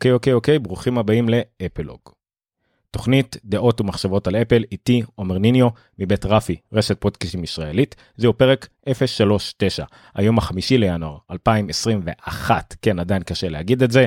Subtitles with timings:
[0.00, 1.98] אוקיי אוקיי אוקיי ברוכים הבאים לאפלוג.
[2.90, 5.68] תוכנית דעות ומחשבות על אפל איתי עומר ניניו
[5.98, 8.68] מבית רפי רשת פודקאסטים ישראלית זהו פרק
[9.06, 9.84] 039
[10.14, 14.06] היום החמישי לינואר 2021 כן עדיין קשה להגיד את זה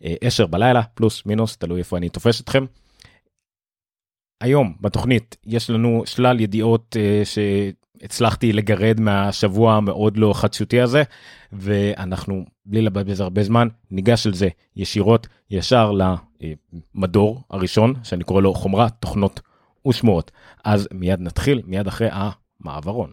[0.00, 2.64] 10 בלילה פלוס מינוס תלוי איפה אני תופס אתכם.
[4.40, 7.26] היום בתוכנית יש לנו שלל ידיעות uh,
[8.02, 11.02] שהצלחתי לגרד מהשבוע המאוד לא חדשותי הזה
[11.52, 15.92] ואנחנו בלי לבזבז הרבה זמן ניגש על זה ישירות ישר
[16.94, 19.40] למדור הראשון שאני קורא לו חומרה תוכנות
[19.88, 20.30] ושמועות
[20.64, 23.12] אז מיד נתחיל מיד אחרי המעברון.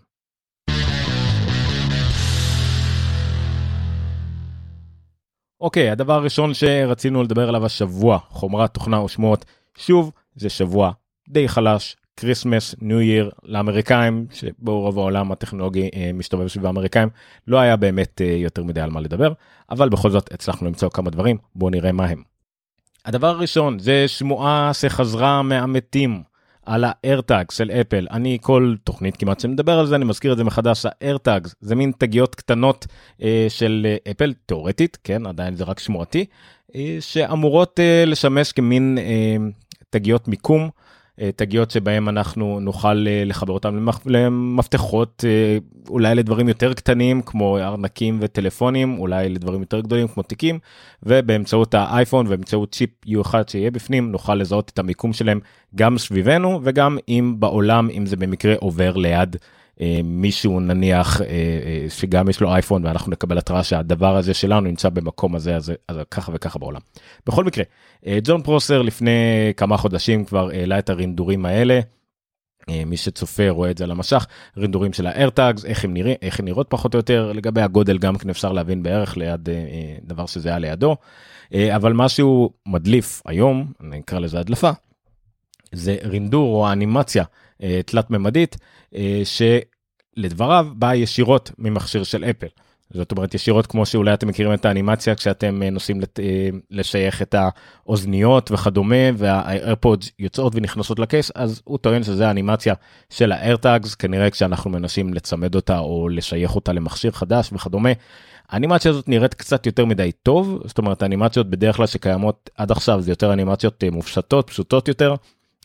[5.61, 9.45] אוקיי הדבר הראשון שרצינו לדבר עליו השבוע חומרת תוכנה ושמועות
[9.77, 10.91] שוב זה שבוע
[11.29, 17.09] די חלש Christmas New Year לאמריקאים שבו רוב העולם הטכנולוגי אה, מסתובב סביב האמריקאים
[17.47, 19.33] לא היה באמת אה, יותר מדי על מה לדבר
[19.69, 22.23] אבל בכל זאת הצלחנו למצוא כמה דברים בואו נראה מה הם.
[23.05, 26.23] הדבר הראשון זה שמועה שחזרה מהמתים
[26.65, 30.43] על האיירטאג של אפל אני כל תוכנית כמעט שמדבר על זה אני מזכיר את זה
[30.43, 32.87] מחדש האיירטאג זה מין תגיות קטנות
[33.21, 36.25] אה, של אה, אפל תאורטית כן עדיין זה רק שמועתי
[36.75, 39.35] אה, שאמורות אה, לשמש כמין אה,
[39.89, 40.69] תגיות מיקום.
[41.21, 45.57] אה, תגיות שבהם אנחנו נוכל אה, לחבר אותם למפתחות אה,
[45.89, 50.59] אולי לדברים יותר קטנים כמו ארנקים וטלפונים אולי לדברים יותר גדולים כמו תיקים
[51.03, 55.39] ובאמצעות האייפון ובאמצעות צ'יפ U1 שיהיה בפנים נוכל לזהות את המיקום שלהם
[55.75, 59.35] גם סביבנו וגם אם בעולם אם זה במקרה עובר ליד
[60.03, 61.21] מישהו נניח
[61.89, 65.97] שגם יש לו אייפון ואנחנו נקבל התראה שהדבר הזה שלנו נמצא במקום הזה אז, אז
[66.11, 66.81] ככה וככה בעולם.
[67.27, 67.63] בכל מקרה
[68.23, 69.11] ג'ון פרוסר לפני
[69.57, 71.79] כמה חודשים כבר העלה את הרינדורים האלה.
[72.85, 76.45] מי שצופה רואה את זה על המשך רינדורים של האיירטאגס איך הם נראים איך הם
[76.45, 79.49] נראות פחות או יותר לגבי הגודל גם כן אפשר להבין בערך ליד
[80.03, 80.95] דבר שזה היה לידו
[81.55, 84.71] אבל משהו מדליף היום נקרא לזה הדלפה
[85.71, 87.23] זה רינדור או אנימציה
[87.85, 88.57] תלת ממדית
[89.23, 92.47] שלדבריו באה ישירות ממכשיר של אפל.
[92.93, 96.19] זאת אומרת ישירות כמו שאולי אתם מכירים את האנימציה כשאתם נוסעים לת...
[96.71, 102.73] לשייך את האוזניות וכדומה והאיירפודס יוצאות ונכנסות לקייס אז הוא טוען שזה האנימציה
[103.09, 107.89] של האיירטאגס כנראה כשאנחנו מנסים לצמד אותה או לשייך אותה למכשיר חדש וכדומה.
[108.49, 113.01] האנימציה הזאת נראית קצת יותר מדי טוב זאת אומרת האנימציות בדרך כלל שקיימות עד עכשיו
[113.01, 115.15] זה יותר אנימציות מופשטות פשוטות יותר.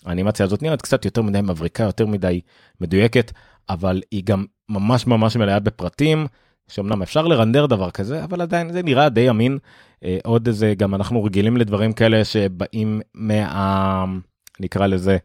[0.04, 2.40] האנימציה הזאת נראית קצת יותר מדי מבריקה יותר מדי
[2.80, 3.32] מדויקת
[3.68, 6.26] אבל היא גם ממש ממש מלאה בפרטים
[6.68, 9.58] שאומנם אפשר לרנדר דבר כזה אבל עדיין זה נראה די אמין
[10.04, 14.04] אה, עוד איזה גם אנחנו רגילים לדברים כאלה שבאים מה...
[14.60, 15.16] נקרא לזה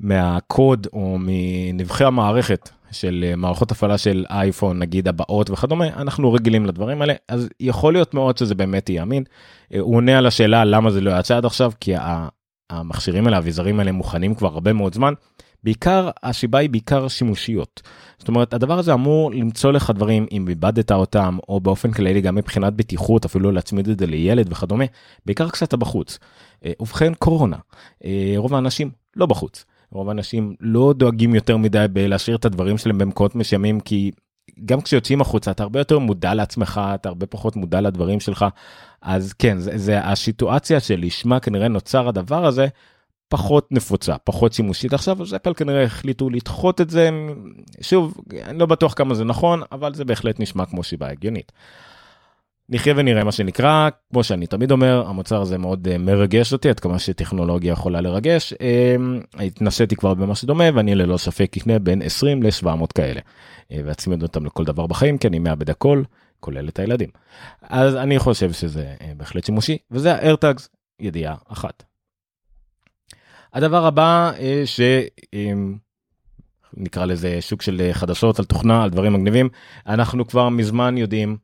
[0.00, 6.66] מהקוד או מנבחי המערכת של אה, מערכות הפעלה של אייפון נגיד הבאות וכדומה אנחנו רגילים
[6.66, 9.24] לדברים האלה אז יכול להיות מאוד שזה באמת יהיה אמין.
[9.74, 11.94] אה, הוא עונה על השאלה למה זה לא יצא עד עכשיו כי
[12.70, 15.12] המכשירים האלה האביזרים האלה מוכנים כבר הרבה מאוד זמן.
[15.64, 17.82] בעיקר השיבה היא בעיקר שימושיות.
[18.18, 22.34] זאת אומרת הדבר הזה אמור למצוא לך דברים אם איבדת אותם או באופן כללי גם
[22.34, 24.84] מבחינת בטיחות אפילו להצמיד את זה לילד וכדומה
[25.26, 26.18] בעיקר קצת בחוץ.
[26.64, 27.56] אה, ובכן קורונה
[28.04, 32.98] אה, רוב האנשים לא בחוץ רוב האנשים לא דואגים יותר מדי בלהשאיר את הדברים שלהם
[32.98, 34.10] במקומות מסוימים כי
[34.64, 38.44] גם כשיוצאים החוצה אתה הרבה יותר מודע לעצמך אתה הרבה פחות מודע לדברים שלך.
[39.02, 42.66] אז כן זה, זה הסיטואציה שלשמה כנראה נוצר הדבר הזה
[43.28, 44.92] פחות נפוצה פחות שימושית.
[44.92, 47.10] עכשיו אז אפל כנראה החליטו לדחות את זה.
[47.80, 48.14] שוב
[48.44, 51.52] אני לא בטוח כמה זה נכון אבל זה בהחלט נשמע כמו שיבה הגיונית.
[52.68, 56.80] נחיה ונראה מה שנקרא כמו שאני תמיד אומר המוצר הזה מאוד uh, מרגש אותי עד
[56.80, 58.52] כמה שטכנולוגיה יכולה לרגש.
[58.52, 58.56] uh,
[59.42, 63.20] התנסיתי כבר במה שדומה ואני ללא ספק אקנה בין 20 ל-700 כאלה.
[63.20, 66.02] uh, ואצמיד אותם לכל דבר בחיים כי אני מאבד הכל
[66.40, 67.08] כולל את הילדים.
[67.62, 70.68] אז אני חושב שזה בהחלט שימושי וזה האיירטאגס
[71.00, 71.82] ידיעה אחת.
[73.54, 74.32] הדבר הבא
[76.76, 79.48] שנקרא לזה שוק של חדשות על תוכנה על דברים מגניבים.
[79.86, 81.36] אנחנו כבר מזמן יודעים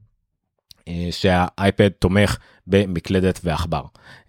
[1.11, 2.37] שהאייפד תומך
[2.67, 3.83] במקלדת ועכבר.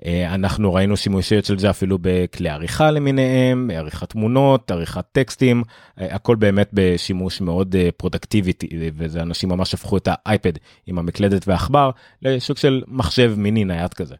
[0.05, 5.63] אנחנו ראינו שימושיות של זה אפילו בכלי עריכה למיניהם, עריכת תמונות, עריכת טקסטים,
[5.97, 8.51] הכל באמת בשימוש מאוד פרודוקטיבי
[8.97, 10.53] וזה אנשים ממש הפכו את האייפד
[10.87, 11.89] עם המקלדת ועכבר
[12.21, 14.15] לשוק של מחשב מיני נייד כזה.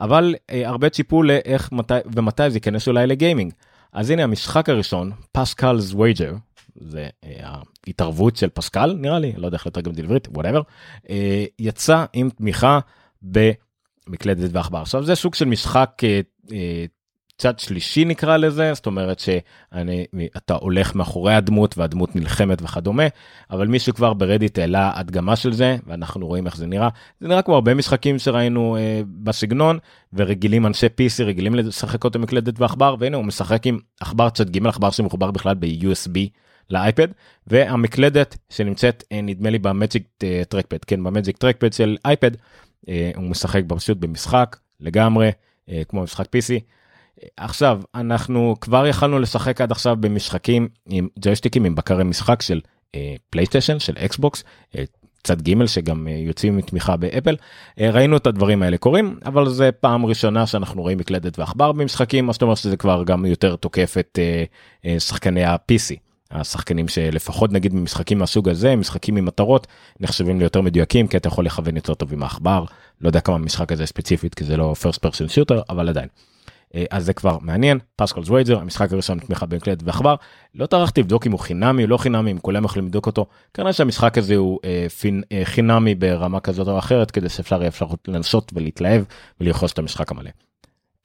[0.00, 3.52] אבל אה, הרבה ציפו לאיך מתי ומתי זה ייכנס אולי לגיימינג.
[3.92, 6.34] אז הנה המשחק הראשון פסקל's wager
[6.80, 7.54] זה אה,
[7.86, 10.62] ההתערבות של פסקל נראה לי לא יודע איך לתרגם את זה לעברית whatever
[11.10, 12.78] אה, יצא עם תמיכה
[13.22, 14.78] במקלדת ועכבר.
[14.78, 16.02] עכשיו זה סוג של משחק
[16.52, 16.84] אה,
[17.38, 23.02] צד שלישי נקרא לזה זאת אומרת שאתה הולך מאחורי הדמות והדמות נלחמת וכדומה
[23.50, 26.88] אבל מי שכבר ברדיט העלה הדגמה של זה ואנחנו רואים איך זה נראה.
[27.20, 29.78] זה נראה כמו הרבה משחקים שראינו אה, בסגנון
[30.12, 34.66] ורגילים אנשי PC רגילים לשחק אותו מקלדת ועכבר והנה הוא משחק עם עכבר צד ג'
[34.66, 36.18] עכבר שמחובר בכלל ב-USB
[36.70, 37.08] לאייפד
[37.46, 40.02] והמקלדת שנמצאת אה, נדמה לי ב Magic
[40.48, 42.30] Trackpad כן ב Magic Trackpad של אייפד
[42.88, 45.30] אה, הוא משחק פשוט במשחק לגמרי
[45.68, 46.60] אה, כמו משחק PC.
[47.36, 52.60] עכשיו אנחנו כבר יכלנו לשחק עד עכשיו במשחקים עם ג'ויסטיקים עם בקרי משחק של
[53.30, 54.44] פלייסטיישן של אקסבוקס
[55.24, 57.36] צד ג' שגם יוצאים בתמיכה באפל
[57.78, 62.32] ראינו את הדברים האלה קורים אבל זה פעם ראשונה שאנחנו רואים מקלדת ועכבר במשחקים מה
[62.32, 64.18] זאת אומרת שזה כבר גם יותר תוקף את
[64.98, 66.07] שחקני ה-PC.
[66.30, 69.66] השחקנים שלפחות נגיד במשחקים מהסוג הזה משחקים עם מטרות
[70.00, 72.64] נחשבים ליותר מדויקים כי אתה יכול לכוון יותר טוב עם העכבר
[73.00, 76.08] לא יודע כמה משחק הזה ספציפית כי זה לא first person shooter אבל עדיין.
[76.74, 80.14] אה, אז זה כבר מעניין פסקלס וייזר המשחק הראשון תמיכה במקלדת ועכבר
[80.54, 83.72] לא טרחתי לבדוק אם הוא חינמי או לא חינמי אם כולם יכולים לבדוק אותו כנראה
[83.72, 87.86] שהמשחק הזה הוא אה, פין, אה, חינמי ברמה כזאת או אחרת כדי שאפשר יהיה אפשר
[88.08, 89.02] לנסות ולהתלהב
[89.40, 90.30] ולרכוש את המשחק המלא.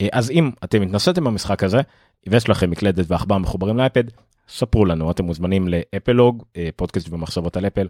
[0.02, 1.82] אה, אז אם אתם התנסיתם במשחק הזה
[2.28, 4.04] ויש לכם מקלדת ועכבר מחוברים לאייפד
[4.48, 7.88] ספרו לנו אתם מוזמנים לאפלוג אה, פודקאסט ומחשבות על אפל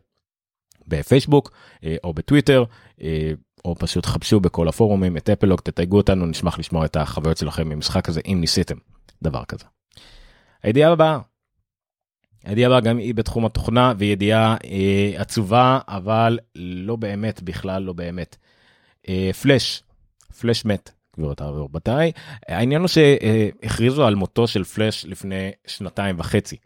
[0.88, 1.51] בפייסבוק
[1.83, 2.63] אה, או בטוויטר
[3.01, 3.31] אה,
[3.65, 8.09] או פשוט חפשו בכל הפורומים את אפלוג תתייגו אותנו נשמח לשמוע את החוויות שלכם ממשחק
[8.09, 8.75] הזה אם ניסיתם
[9.23, 9.65] דבר כזה.
[10.63, 11.19] הידיעה הבאה.
[12.44, 18.38] הידיעה הבאה גם היא בתחום התוכנה וידיעה אה, עצובה אבל לא באמת בכלל לא באמת.
[19.09, 19.83] אה, פלאש
[20.39, 22.12] פלאש מת גבירותיי ורבותיי.
[22.48, 26.57] העניין הוא שהכריזו על מותו של פלאש לפני שנתיים וחצי.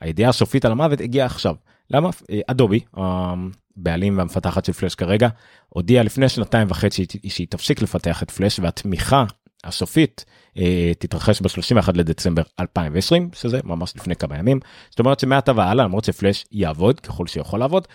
[0.00, 1.54] הידיעה הסופית על המוות הגיעה עכשיו.
[1.90, 2.10] למה?
[2.46, 5.28] אדובי, הבעלים והמפתחת של פלאש כרגע,
[5.68, 9.24] הודיעה לפני שנתיים וחצי שהיא תפסיק לפתח את פלאש והתמיכה
[9.64, 10.24] הסופית
[10.58, 14.60] אה, תתרחש ב-31 לדצמבר 2020 שזה ממש לפני כמה ימים
[14.90, 17.88] זאת אומרת שמעתה והלאה למרות שפלאש יעבוד ככל שיכול לעבוד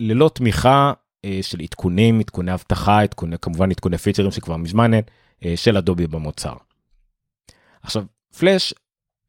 [0.00, 0.92] ללא תמיכה
[1.42, 5.02] של עדכונים, עדכוני אבטחה, עדכוני, כמובן עדכוני פיצ'רים שכבר מזמן אין,
[5.44, 6.54] אה, של אדובי במוצר.
[7.82, 8.04] עכשיו,
[8.38, 8.74] פלאש,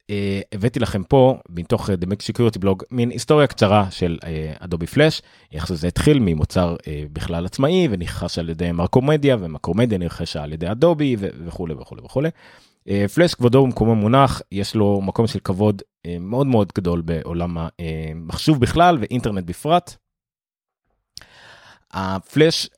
[0.09, 4.17] אה, הבאתי לכם פה, מתוך The Mac Security Blog, מין היסטוריה קצרה של
[4.59, 5.21] אדובי פלאש,
[5.51, 6.75] איך זה התחיל ממוצר
[7.13, 12.29] בכלל עצמאי ונרכש על ידי מרקומדיה, ומרקומדיה נרכשה על ידי אדובי וכולי וכולי וכולי.
[13.13, 15.81] פלאש כבודו במקומו מונח, יש לו מקום של כבוד
[16.19, 19.95] מאוד מאוד גדול בעולם המחשוב בכלל ואינטרנט בפרט.
[21.93, 22.69] הפלאש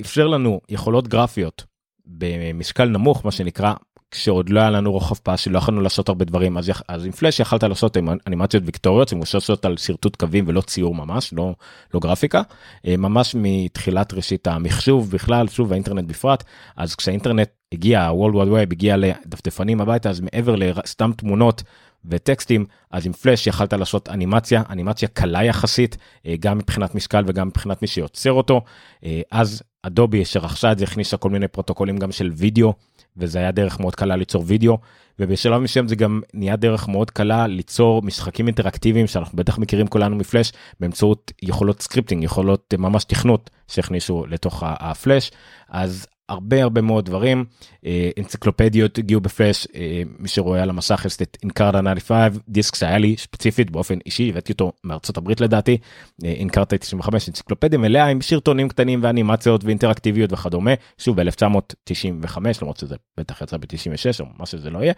[0.00, 1.64] אפשר לנו יכולות גרפיות
[2.06, 3.74] במשקל נמוך מה שנקרא
[4.10, 7.40] כשעוד לא היה לנו רוחב פס שלא יכולנו לעשות הרבה דברים אז, אז עם פלאש
[7.40, 7.96] יכלת לעשות
[8.26, 11.54] אנימציות ויקטוריות שמבוססות על שרטוט קווים ולא ציור ממש לא
[11.94, 12.42] לא גרפיקה.
[12.86, 16.44] אה, ממש מתחילת ראשית המחשוב בכלל שוב האינטרנט בפרט.
[16.76, 21.62] אז כשהאינטרנט הגיע ה-World Wide Web הגיע לדפדפנים הביתה אז מעבר לסתם תמונות
[22.08, 25.96] וטקסטים אז עם פלאש יכלת לעשות אנימציה אנימציה קלה יחסית
[26.26, 28.60] אה, גם מבחינת משקל וגם מבחינת מי שיוצר אותו.
[29.04, 32.74] אה, אז אדובי שרכשה את זה הכניסה כל מיני פרוטוקולים גם של וידאו
[33.16, 34.78] וזה היה דרך מאוד קלה ליצור וידאו
[35.18, 40.16] ובשלב מסוים זה גם נהיה דרך מאוד קלה ליצור משחקים אינטראקטיביים שאנחנו בטח מכירים כולנו
[40.16, 45.30] מפלאש באמצעות יכולות scripting יכולות אה, ממש תכנות שהכניסו לתוך הפלאש.
[45.68, 47.44] אז הרבה הרבה מאוד דברים.
[47.86, 52.98] אה, אנציקלופדיות הגיעו בפלאש אה, מי שרואה על המסך יש את אנקרטה 95 דיסק שהיה
[52.98, 55.78] לי ספציפית באופן אישי הבאתי אותו מארצות הברית לדעתי.
[56.24, 60.70] אנקרטה 95 אנציקלופדיה מלאה עם סרטונים קטנים ואנימציות ואינטראקטיביות וכדומה.
[60.98, 64.92] שוב ב1995 למרות שזה בטח יצא ב96 או מה שזה לא יהיה.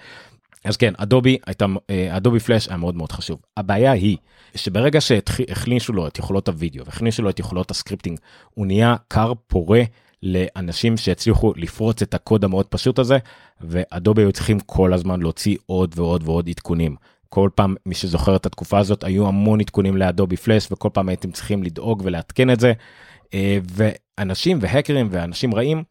[0.65, 1.67] אז כן אדובי הייתה
[2.11, 3.41] אדובי פלאש היה מאוד מאוד חשוב.
[3.57, 4.17] הבעיה היא
[4.55, 8.19] שברגע שהכניסו לו את יכולות הוידאו והכניסו לו את יכולות ה scripting
[8.55, 9.83] הוא נהיה קר פורה
[10.23, 13.19] לאנשים שהצליחו לפרוץ את הקוד המאוד פשוט הזה
[13.61, 16.97] ואדובי היו צריכים כל הזמן להוציא עוד ועוד ועוד עדכונים.
[17.29, 21.31] כל פעם מי שזוכר את התקופה הזאת היו המון עדכונים לאדובי פלאש וכל פעם הייתם
[21.31, 22.73] צריכים לדאוג ולעדכן את זה
[23.35, 25.83] אה, ואנשים והקרים ואנשים רעים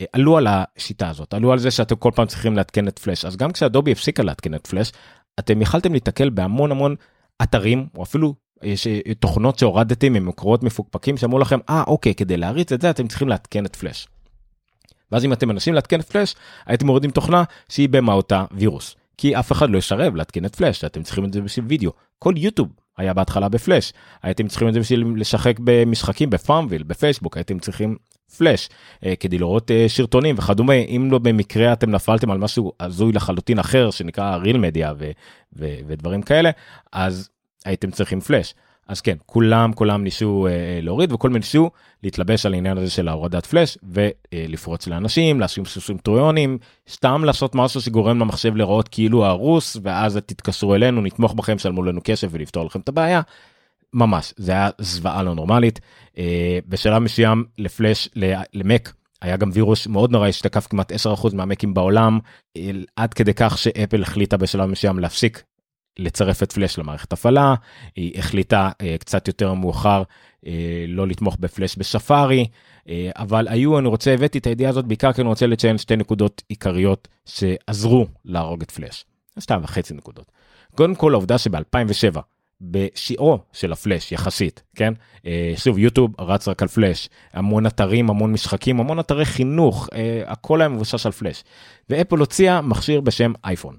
[0.00, 3.24] אה, עלו על השיטה הזאת עלו על זה שאתם כל פעם צריכים לעדכן את פלאש
[3.24, 4.92] אז גם כשאדובי הפסיקה לעדכן את פלאש
[5.38, 6.96] אתם יכלתם להתקל בהמון המון
[7.42, 12.72] אתרים או אפילו יש אה, תוכנות שהורדתם ממקורות מפוקפקים שאמרו לכם אה אוקיי כדי להריץ
[12.72, 14.08] את זה אתם צריכים לעדכן את פלאש.
[15.12, 16.34] ואז אם אתם מנסים לעדכן את פלאש
[16.66, 18.96] הייתם מורידים תוכנה שהיא במהותה וירוס.
[19.18, 21.90] כי אף אחד לא ישרב לעדכן את פלאש אתם צריכים את זה בשביל וידאו.
[22.18, 23.92] כל יוטיוב היה בהתחלה בפלאש
[24.22, 27.96] הייתם צריכים את זה בשביל לשחק במשחקים בפארמוויל בפייסבוק הייתם צריכים
[28.38, 28.68] פלאש
[29.06, 30.74] אה, כדי לראות אה, שרטונים וכדומה.
[30.74, 35.10] אם לא במקרה אתם נפלתם על משהו הזוי לחלוטין אחר שנקרא real media ו-
[35.56, 36.50] ו- ודברים כאלה
[36.92, 37.28] אז
[37.64, 38.54] הייתם צריכים פלאש.
[38.88, 41.70] אז כן, כולם כולם ניסו אה, להוריד וכל מיני ניסו
[42.02, 46.58] להתלבש על העניין הזה של ההורדת פלאש ולפרוץ לאנשים, לשים סוסים טרויונים,
[46.90, 52.00] סתם לעשות משהו שגורם למחשב לראות כאילו הרוס, ואז תתקשרו אלינו, נתמוך בכם, שלמו לנו
[52.04, 53.20] כסף ולפתור לכם את הבעיה.
[53.94, 55.80] ממש, זה היה זוועה לא נורמלית.
[56.18, 58.08] אה, בשלב מסוים לפלאש,
[58.54, 58.92] למק,
[59.22, 62.18] היה גם וירוס מאוד נורא שתקף כמעט 10% מהמקים בעולם,
[62.56, 65.42] אה, עד כדי כך שאפל החליטה בשלב מסוים להפסיק
[65.98, 67.54] לצרף את פלאש למערכת הפעלה,
[67.96, 70.48] היא החליטה uh, קצת יותר מאוחר uh,
[70.88, 72.46] לא לתמוך בפלאש בספארי,
[72.84, 75.96] uh, אבל היו, אני רוצה, הבאתי את הידיעה הזאת בעיקר כי אני רוצה לציין שתי
[75.96, 79.04] נקודות עיקריות שעזרו להרוג את פלאש.
[79.38, 80.32] שתיים וחצי נקודות.
[80.74, 82.18] קודם כל העובדה שב-2007
[82.60, 84.92] בשיאו של הפלאש יחסית כן
[85.56, 89.88] שוב יוטיוב רץ רק על פלאש המון אתרים המון משחקים המון אתרי חינוך
[90.26, 91.44] הכל היה מבושש על פלאש
[91.90, 93.76] ואפל הוציאה מכשיר בשם אייפון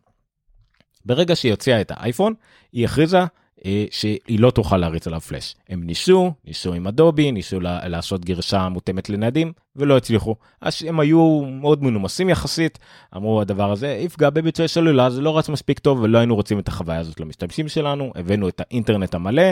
[1.06, 2.34] ברגע שהיא הוציאה את האייפון,
[2.72, 3.24] היא הכריזה
[3.66, 5.56] אה, שהיא לא תוכל להריץ עליו פלאש.
[5.70, 10.36] הם ניסו, ניסו עם אדובי, ניסו לעשות גרשה מותאמת לנדים, ולא הצליחו.
[10.62, 12.80] אז הם היו מאוד מנומסים יחסית,
[13.16, 16.68] אמרו הדבר הזה יפגע בביצועי סלולר, זה לא רץ מספיק טוב ולא היינו רוצים את
[16.68, 19.44] החוויה הזאת למשתמשים שלנו, הבאנו את האינטרנט המלא,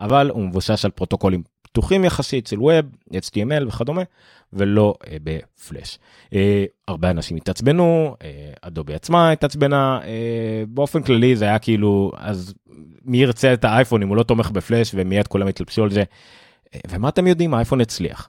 [0.00, 1.42] אבל הוא מבושש על פרוטוקולים
[1.72, 4.02] פתוחים יחסית של ווב, HTML וכדומה,
[4.52, 5.98] ולא אה, בפלאש.
[6.34, 12.54] אה, הרבה אנשים התעצבנו, אה, אדובי עצמה התעצבנה, אה, באופן כללי זה היה כאילו, אז
[13.04, 16.02] מי ירצה את האייפון אם הוא לא תומך בפלאש ומיד כולם התלבשו על זה.
[16.74, 18.28] אה, ומה אתם יודעים, האייפון הצליח.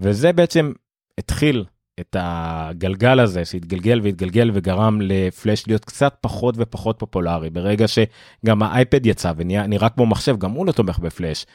[0.00, 0.72] וזה בעצם
[1.18, 1.64] התחיל
[2.00, 9.06] את הגלגל הזה שהתגלגל והתגלגל וגרם לפלאש להיות קצת פחות ופחות פופולרי ברגע שגם האייפד
[9.06, 11.46] יצא ונראה כמו מחשב גם הוא לא תומך בפלאש.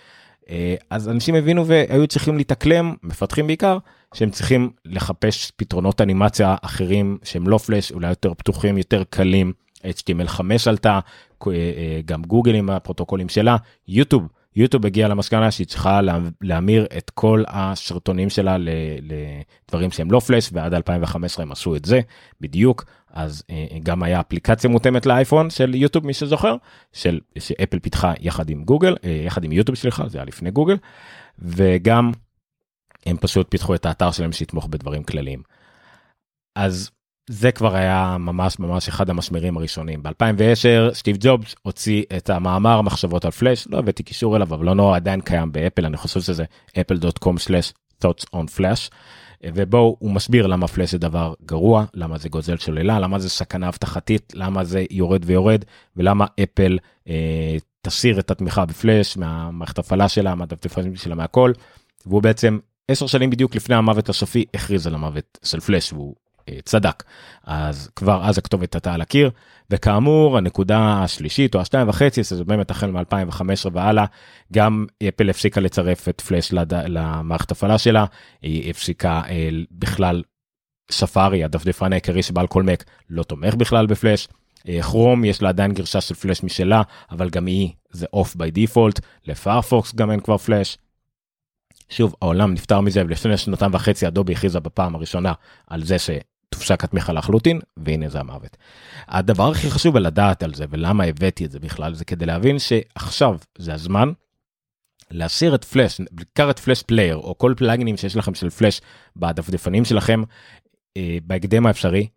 [0.49, 3.77] אה, אז אנשים הבינו והיו צריכים להתאקלם מפתחים בעיקר
[4.13, 9.53] שהם צריכים לחפש פתרונות אנימציה אחרים שהם לא פלאש אולי יותר פתוחים יותר קלים.
[9.83, 10.99] HTML5 עלתה
[11.47, 13.57] אה, אה, גם גוגל עם הפרוטוקולים שלה.
[13.87, 15.99] יוטיוב יוטיוב הגיע למסקנה שהיא צריכה
[16.41, 18.57] להמיר את כל השרטונים שלה
[19.67, 21.99] לדברים שהם לא פלאש ועד 2015 הם עשו את זה
[22.41, 26.55] בדיוק אז אה, גם היה אפליקציה מותאמת לאייפון של יוטיוב מי שזוכר
[26.93, 30.75] של שאפל פיתחה יחד עם גוגל אה, יחד עם יוטיוב סליחה זה היה לפני גוגל
[31.39, 32.11] וגם
[33.05, 35.41] הם פשוט פיתחו את האתר שלהם שיתמוך בדברים כלליים.
[36.55, 36.91] אז
[37.29, 40.03] זה כבר היה ממש ממש אחד המסמרים הראשונים.
[40.03, 44.75] ב-2010 סטיב ג'ובס הוציא את המאמר מחשבות על פלאש, לא הבאתי קישור אליו, אבל לא
[44.75, 46.43] נורא עדיין קיים באפל, אני חושב שזה
[46.77, 48.89] apple.com/thoughts on flash.
[49.43, 53.67] ובו הוא מסביר למה פלאש זה דבר גרוע, למה זה גוזל סוללה, למה זה סכנה
[53.67, 55.65] אבטחתית, למה זה יורד ויורד,
[55.95, 56.77] ולמה אפל
[57.07, 61.51] אה, תסיר את התמיכה בפלאש מהמערכת הפעלה שלה, מהדפדפנים שלה, מהכל.
[62.05, 66.26] והוא בעצם עשר שנים בדיוק לפני המוות הסופי הכריז על המוות של פלאש, והוא אה,
[66.65, 67.03] צדק.
[67.43, 69.31] אז כבר אז הכתובת הייתה על הקיר,
[69.69, 74.05] וכאמור הנקודה השלישית או השתיים וחצי, זה באמת החל מ-2015 והלאה,
[74.53, 76.73] גם אפל הפסיקה לצרף את פלאש לד...
[76.73, 78.05] למערכת הפעלה שלה,
[78.41, 80.23] היא הפסיקה אה, בכלל
[80.91, 84.27] ספארי, הדפדפן העיקרי שבעל כל מק, לא תומך בכלל בפלאש.
[84.81, 88.51] כרום אה, יש לה עדיין גרסה של פלאש משלה, אבל גם היא זה off by
[88.51, 90.77] default, לפיירפוקס גם אין כבר פלאש.
[91.89, 95.33] שוב העולם נפטר מזה ולפני שנתיים וחצי אדובי הכריזה בפעם הראשונה
[95.67, 95.99] על זה
[96.57, 98.57] תופסק התמיכה לחלוטין והנה זה המוות.
[99.07, 103.37] הדבר הכי חשוב לדעת על זה ולמה הבאתי את זה בכלל זה כדי להבין שעכשיו
[103.57, 104.11] זה הזמן
[105.11, 108.81] להסיר את פלאש בעיקר את Flash Player או כל פלאגינים שיש לכם של פלאש
[109.15, 110.23] בדפדפנים שלכם
[110.97, 112.07] אה, בהקדם האפשרי.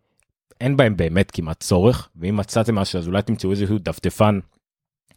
[0.60, 4.38] אין בהם באמת כמעט צורך ואם מצאתם משהו אז אולי תמצאו איזשהו דפדפן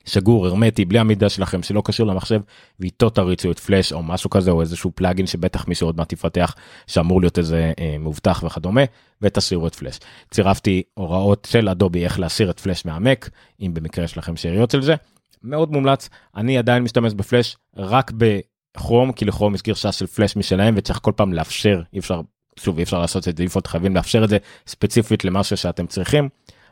[0.06, 2.42] סגור הרמטי בלי המידע שלכם שלא קשור למחשב
[2.80, 6.56] ואיתו תריצו את פלאש או משהו כזה או איזשהו פלאגין שבטח מישהו עוד מעט יפתח
[6.88, 8.82] שאמור להיות איזה אה, מאובטח וכדומה
[9.22, 10.00] ותסירו את פלאש.
[10.32, 13.30] צירפתי הוראות של אדובי איך להסיר את פלאש מהמק
[13.62, 14.96] אם במקרה יש לכם שאריות של זה.
[15.44, 20.74] מאוד מומלץ אני עדיין משתמש בפלאש רק בכרום כי לכרום יש גרשה של פלאש משלהם
[20.78, 22.22] וצריך כל פעם לאפשר אי אפשר
[22.60, 26.30] שוב אי אפשר לעשות את זה דיפולט חייבים לאפשר את זה ספציפית למשהו שאתם צריכים.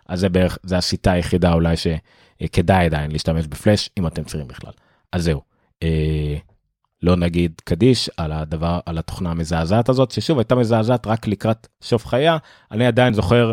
[0.08, 1.88] אז זה בערך זה השיטה היחידה אולי ש...
[2.42, 4.72] אה, כדאי עדיין להשתמש בפלאש אם אתם צריכים בכלל.
[5.12, 5.42] אז זהו.
[5.84, 6.38] אה,
[7.04, 12.06] לא נגיד קדיש על הדבר על התוכנה המזעזעת הזאת ששוב הייתה מזעזעת רק לקראת סוף
[12.06, 12.38] חייה
[12.72, 13.52] אני עדיין זוכר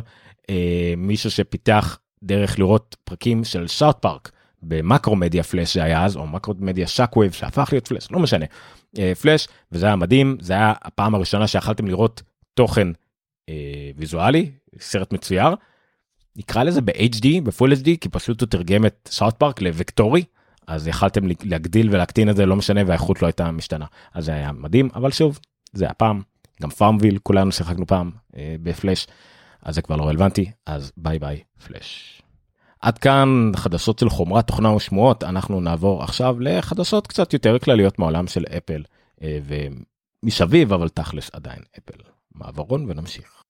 [0.51, 4.31] אה, מישהו שפיתח דרך לראות פרקים של שאוט פארק
[4.63, 8.47] במקרו מדיה פלאש שהיה אז או מקרו מדיה שקוויב שהפך להיות פלאש לא משנה
[8.99, 12.23] אה, פלאש וזה היה מדהים זה היה הפעם הראשונה שיכלתם לראות
[12.55, 12.89] תוכן
[13.49, 15.49] אה, ויזואלי סרט מצויר
[16.37, 20.25] נקרא לזה ב-HD, ב Full HD, כי פשוט הוא תרגם את סאות' פארק לוקטורי,
[20.67, 23.87] אז יכלתם להגדיל ולהקטין את זה, לא משנה, והאיכות לא הייתה משתנה.
[24.15, 25.39] אז זה היה מדהים, אבל שוב,
[25.73, 26.21] זה הפעם,
[26.63, 29.07] גם פארמוויל, כולנו שיחקנו פעם אה, בפלאש,
[29.63, 32.23] אז זה כבר לא רלוונטי, אז bye bye פלאש.
[32.81, 38.27] עד כאן חדשות של חומרת תוכנה ושמועות, אנחנו נעבור עכשיו לחדשות קצת יותר כלליות מעולם
[38.27, 38.83] של אפל,
[39.23, 39.39] אה,
[40.25, 41.99] ומסביב, אבל תכלס עדיין אפל.
[42.35, 43.43] מעברון ונמשיך.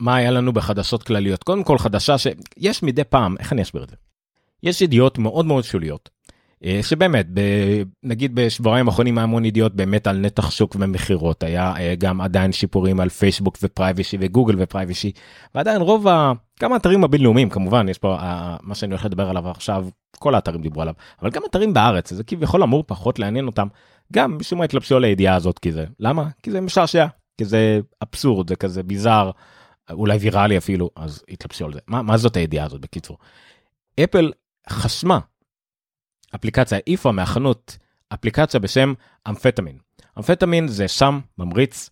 [0.00, 1.42] מה היה לנו בחדשות כלליות?
[1.42, 3.96] קודם כל חדשה שיש מדי פעם, איך אני אסביר את זה?
[4.62, 6.10] יש ידיעות מאוד מאוד שוליות.
[6.64, 7.40] אה, שבאמת ב,
[8.02, 12.52] נגיד בשבועיים האחרונים היה המון ידיעות באמת על נתח שוק ומכירות היה אה, גם עדיין
[12.52, 15.12] שיפורים על פייסבוק ופרייבשי וגוגל ופרייבשי
[15.54, 16.32] ועדיין רוב ה...
[16.62, 18.22] גם האתרים הבינלאומיים כמובן יש פה uh,
[18.62, 19.86] מה שאני הולך לדבר עליו עכשיו
[20.18, 23.66] כל האתרים דיברו עליו אבל גם אתרים בארץ זה כביכול אמור פחות לעניין אותם
[24.12, 27.06] גם משום מה התלבשו על הידיעה הזאת כי זה למה כי זה משעשע
[27.38, 29.30] כי זה אבסורד זה כזה ביזאר
[29.90, 33.18] אולי ויראלי אפילו אז התלבשו על זה מה, מה זאת הידיעה הזאת בקיצור.
[34.04, 34.32] אפל
[34.68, 35.18] חשמה
[36.34, 37.78] אפליקציה העיפה מהחנות
[38.14, 38.94] אפליקציה בשם
[39.28, 39.78] אמפטמין.
[40.18, 41.90] אמפטמין זה סם ממריץ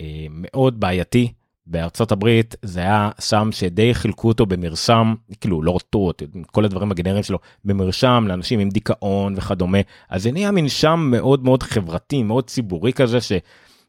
[0.00, 1.32] אה, מאוד בעייתי
[1.66, 7.22] בארצות הברית זה היה סם שדי חילקו אותו במרשם כאילו לא רטוט כל הדברים הגנריים
[7.22, 9.78] שלו במרשם לאנשים עם דיכאון וכדומה
[10.08, 13.32] אז זה נהיה מין שם מאוד מאוד חברתי מאוד ציבורי כזה ש...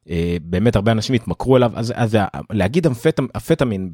[0.09, 2.17] אה, באמת הרבה אנשים התמכרו אליו אז, אז
[2.51, 3.91] להגיד אמפטמ, אמפטמין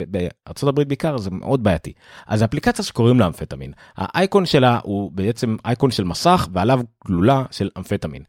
[0.63, 1.93] הברית בעיקר זה מאוד בעייתי
[2.27, 7.69] אז אפליקציה שקוראים לה אמפטמין האייקון שלה הוא בעצם אייקון של מסך ועליו גלולה של
[7.77, 8.23] אמפטמין.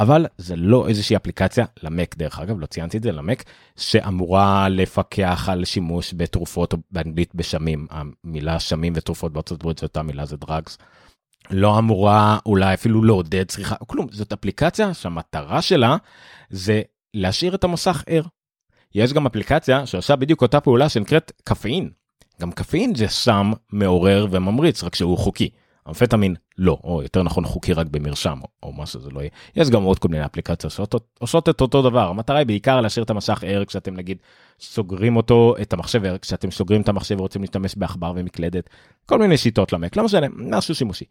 [0.00, 3.44] אבל זה לא איזושהי אפליקציה למק דרך אגב לא ציינתי את זה למק
[3.76, 10.26] שאמורה לפקח על שימוש בתרופות באנגלית בשמים המילה שמים ותרופות בארצות הברית זו אותה מילה
[10.26, 10.78] זה דרגס.
[11.50, 15.96] לא אמורה אולי אפילו לעודד צריכה כלום זאת אפליקציה שהמטרה שלה
[16.50, 16.82] זה
[17.14, 18.22] להשאיר את המסך ער.
[18.94, 21.90] יש גם אפליקציה שעושה בדיוק אותה פעולה שנקראת קפאין.
[22.40, 25.50] גם קפאין זה סם מעורר וממריץ רק שהוא חוקי.
[25.90, 29.30] אמפטמין לא, או יותר נכון חוקי רק במרשם, או, או מה שזה לא יהיה.
[29.56, 32.08] יש גם עוד כל מיני אפליקציות שעושות את אותו דבר.
[32.08, 34.18] המטרה היא בעיקר להשאיר את המסך ער כשאתם נגיד
[34.60, 38.70] סוגרים אותו, את המחשב ער, כשאתם סוגרים את המחשב ורוצים להשתמש בעכבר ומקלדת,
[39.06, 41.04] כל מיני שיטות למק, לא משנה, משהו שימושי.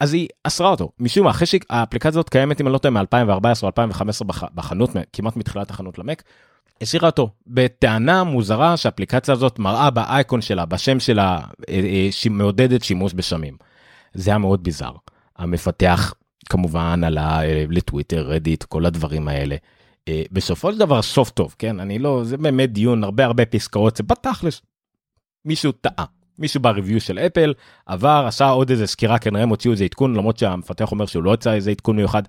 [0.00, 3.62] אז היא אסרה אותו, משום מה, אחרי שהאפליקציה הזאת קיימת, אם אני לא טועה, מ-2014
[3.62, 6.22] או 2015 בחנות, כמעט מתחילת החנות למק,
[6.80, 13.12] השאירה אותו בטענה מוזרה שהאפליקציה הזאת מראה באייקון שלה, בשם שלה, אה, אה, מעודדת שימוש
[13.14, 13.56] בשמים.
[14.14, 14.92] זה היה מאוד ביזאר.
[15.36, 16.14] המפתח
[16.48, 19.56] כמובן עלה אה, לטוויטר, רדיט, כל הדברים האלה.
[20.08, 21.80] אה, בסופו של דבר סוף טוב, כן?
[21.80, 24.62] אני לא, זה באמת דיון, הרבה הרבה פסקאות, זה בתכלס.
[25.44, 26.04] מישהו טעה.
[26.38, 27.54] מישהו בריוויו של אפל
[27.86, 31.34] עבר עשה עוד איזה סקירה כנראה הם הוציאו איזה עדכון למרות שהמפתח אומר שהוא לא
[31.34, 32.22] יצא איזה עדכון מיוחד.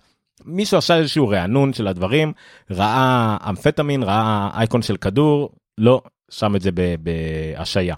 [0.46, 2.34] מישהו עשה איזשהו רענון של הדברים
[2.72, 7.96] ראה אמפטמין ראה אייקון של כדור לא שם את זה בהשעיה.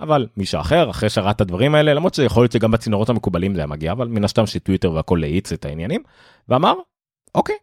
[0.00, 3.60] אבל מישהו אחר אחרי שראה את הדברים האלה למרות שיכול להיות שגם בצינורות המקובלים זה
[3.60, 6.02] היה מגיע אבל מן הסתם שטוויטר והכל להאיץ את העניינים
[6.48, 6.74] ואמר
[7.34, 7.56] אוקיי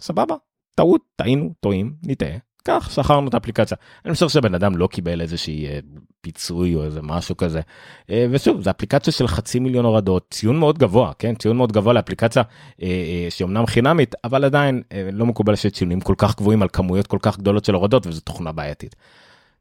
[0.00, 0.34] סבבה
[0.74, 2.36] טעות טעינו טועים נטעה.
[2.66, 3.76] כך שכרנו את האפליקציה.
[4.04, 5.78] אני חושב שבן אדם לא קיבל איזושהי אה,
[6.20, 7.60] פיצוי או איזה משהו כזה.
[8.10, 11.34] אה, ושוב זה אפליקציה של חצי מיליון הורדות ציון מאוד גבוה כן?
[11.34, 12.42] ציון מאוד גבוה לאפליקציה
[12.82, 14.82] אה, שאומנם חינמית אבל עדיין
[15.12, 18.52] לא מקובל שציונים כל כך גבוהים על כמויות כל כך גדולות של הורדות וזו תוכנה
[18.52, 18.96] בעייתית.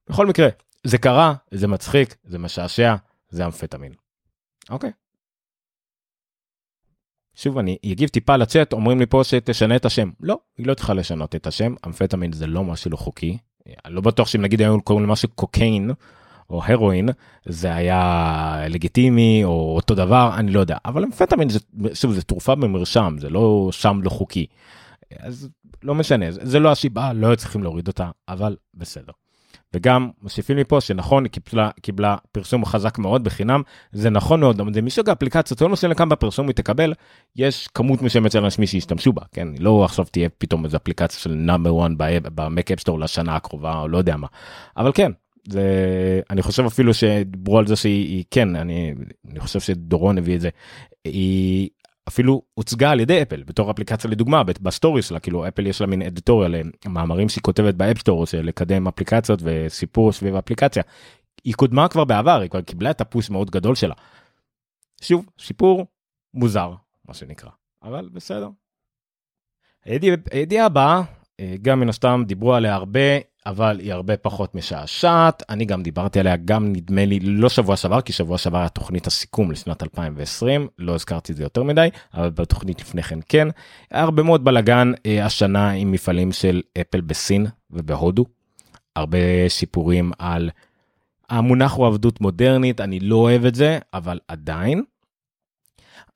[0.10, 0.48] בכל מקרה
[0.86, 2.96] זה קרה, זה מצחיק, זה משעשע,
[3.30, 3.94] זה אמפטמין.
[4.70, 4.92] אוקיי.
[7.36, 10.94] שוב אני אגיב טיפה לצ'אט אומרים לי פה שתשנה את השם לא היא לא צריכה
[10.94, 13.38] לשנות את השם אמפטמין זה לא משהו לא חוקי
[13.88, 15.92] לא בטוח שאם נגיד היום קוראים למשהו קוקיין
[16.50, 17.10] או הרואין
[17.46, 21.60] זה היה לגיטימי או אותו דבר אני לא יודע אבל אמפטמין זה
[21.94, 24.46] שוב זה תרופה במרשם זה לא שם לא חוקי
[25.20, 25.50] אז
[25.84, 29.14] לא משנה זה לא השיבה לא צריכים להוריד אותה אבל בסדר.
[29.76, 33.62] וגם מוסיפים לי פה שנכון היא קיבלה, קיבלה פרסום חזק מאוד בחינם
[33.92, 36.94] זה נכון מאוד זה מסוג האפליקציות לא משנה כמה בפרסום היא תקבל
[37.36, 39.48] יש כמות מסוימת של אנשים שישתמשו בה כן?
[39.60, 41.92] לא עכשיו תהיה פתאום איזה אפליקציה של נאמבר 1
[42.36, 44.28] במק אפסטור לשנה הקרובה או לא יודע מה.
[44.78, 45.12] אבל כן
[45.50, 45.62] זה
[46.30, 48.94] אני חושב אפילו שדיברו על זה שהיא כן אני,
[49.32, 50.50] אני חושב שדורון הביא את זה.
[51.06, 51.70] היא
[52.08, 55.88] אפילו הוצגה על ידי אפל בתור אפליקציה לדוגמה ב story שלה כאילו אפל יש לה
[55.88, 60.84] מין editorial מאמרים שהיא כותבת ב App Store של לקדם אפליקציות וסיפור סביב האפליקציה.
[61.44, 63.94] היא קודמה כבר בעבר היא כבר קיבלה את ה push מאוד גדול שלה.
[65.02, 65.86] שוב שיפור
[66.34, 66.74] מוזר
[67.08, 67.50] מה שנקרא
[67.84, 68.50] אבל בסדר.
[70.32, 71.02] הידיעה הבאה
[71.40, 73.00] אה, גם מן הסתם דיברו עליה הרבה
[73.46, 75.44] אבל היא הרבה פחות משעשעת.
[75.50, 79.08] אני גם דיברתי עליה גם נדמה לי לא שבוע שעבר כי שבוע שעבר היה תוכנית
[79.08, 83.48] הסיכום לשנת 2020 לא הזכרתי את זה יותר מדי אבל בתוכנית לפני כן כן.
[83.92, 88.26] היה הרבה מאוד בלאגן אה, השנה עם מפעלים של אפל בסין ובהודו.
[88.96, 90.50] הרבה סיפורים על
[91.30, 94.84] המונח הוא עבדות מודרנית אני לא אוהב את זה אבל עדיין.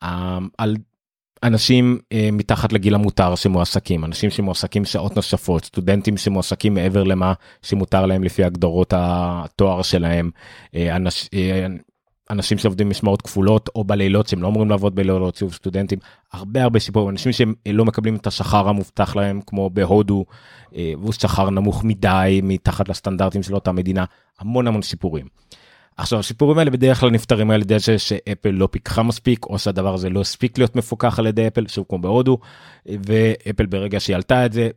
[0.03, 0.75] אה, על
[1.43, 8.05] אנשים אה, מתחת לגיל המותר שמועסקים, אנשים שמועסקים שעות נוספות, סטודנטים שמועסקים מעבר למה שמותר
[8.05, 10.29] להם לפי הגדרות התואר שלהם,
[10.75, 11.67] אה, אנש, אה,
[12.29, 15.99] אנשים שעובדים משמעות כפולות או בלילות שהם לא אמורים לעבוד בלילות, שוב סטודנטים,
[16.33, 20.25] הרבה הרבה שיפורים, אנשים שהם לא מקבלים את השכר המובטח להם כמו בהודו,
[20.75, 24.05] אה, והוא שכר נמוך מדי מתחת לסטנדרטים של אותה מדינה,
[24.39, 25.25] המון המון שיפורים.
[25.99, 29.93] עכשיו הסיפורים האלה בדרך כלל נפתרים על ידי זה שאפל לא פיקחה מספיק או שהדבר
[29.93, 32.37] הזה לא הספיק להיות מפוקח על ידי אפל שוב כמו בהודו
[32.85, 34.69] ואפל ברגע שהיא עלתה את זה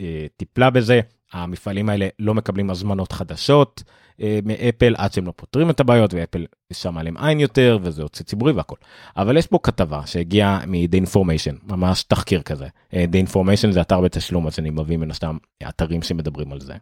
[0.00, 1.00] אה, טיפלה בזה.
[1.32, 3.82] המפעלים האלה לא מקבלים הזמנות חדשות
[4.20, 8.24] אה, מאפל עד שהם לא פותרים את הבעיות ואפל שם עליהם עין יותר וזה יוצא
[8.24, 8.76] ציבורי והכל.
[9.16, 12.66] אבל יש פה כתבה שהגיעה מ-The Information ממש תחקיר כזה.
[12.94, 15.36] אה, The Information זה אתר בתשלום אז אני מביא מן הסתם
[15.68, 16.74] אתרים שמדברים על זה.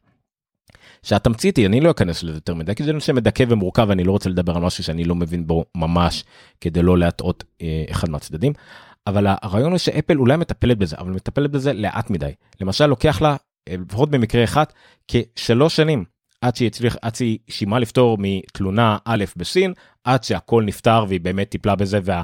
[1.03, 4.13] שהתמצית היא אני לא אכנס לזה יותר מדי כי זה נושא מדכא ומורכב ואני לא
[4.13, 6.25] רוצה לדבר על משהו שאני לא מבין בו ממש
[6.61, 8.53] כדי לא להטעות אה, אחד מהצדדים.
[9.07, 13.37] אבל הרעיון הוא שאפל אולי מטפלת בזה אבל מטפלת בזה לאט מדי למשל לוקח לה
[13.69, 14.65] אה, לפחות במקרה אחד
[15.09, 16.05] כשלוש שנים
[16.41, 19.73] עד שהיא הצליח עד שהיא שימה לפתור מתלונה א' בסין
[20.05, 22.23] עד שהכל נפתר והיא באמת טיפלה בזה וה...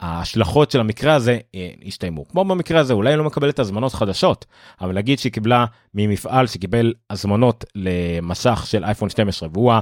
[0.00, 2.28] ההשלכות של המקרה הזה אה, הסתיימו.
[2.28, 4.46] כמו במקרה הזה, אולי היא לא מקבלת הזמנות חדשות,
[4.80, 9.72] אבל נגיד שהיא קיבלה ממפעל שקיבל הזמנות למסך של אייפון 12, והוא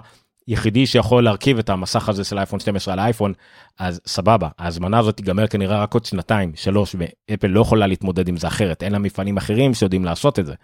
[0.47, 3.33] היחידי שיכול להרכיב את המסך הזה של אייפון 12 על האייפון,
[3.79, 8.37] אז סבבה, ההזמנה הזאת תיגמר כנראה רק עוד שנתיים, שלוש, ואפל לא יכולה להתמודד עם
[8.37, 10.55] זה אחרת, אין לה מפעלים אחרים שיודעים לעשות את זה.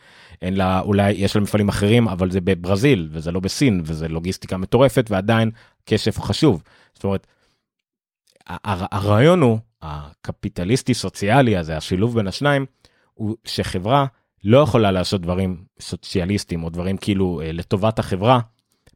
[0.42, 4.56] אין לה, אולי יש לה מפעלים אחרים, אבל זה בברזיל, וזה לא בסין, וזה לוגיסטיקה
[4.56, 5.50] מטורפת, ועדיין
[5.86, 6.62] כסף חשוב.
[6.94, 7.26] זאת אומרת,
[8.46, 12.66] הרעיון הוא, הקפיטליסטי סוציאלי הזה, השילוב בין השניים,
[13.14, 14.06] הוא שחברה
[14.44, 18.40] לא יכולה לעשות דברים סוציאליסטיים או דברים כאילו אה, לטובת החברה,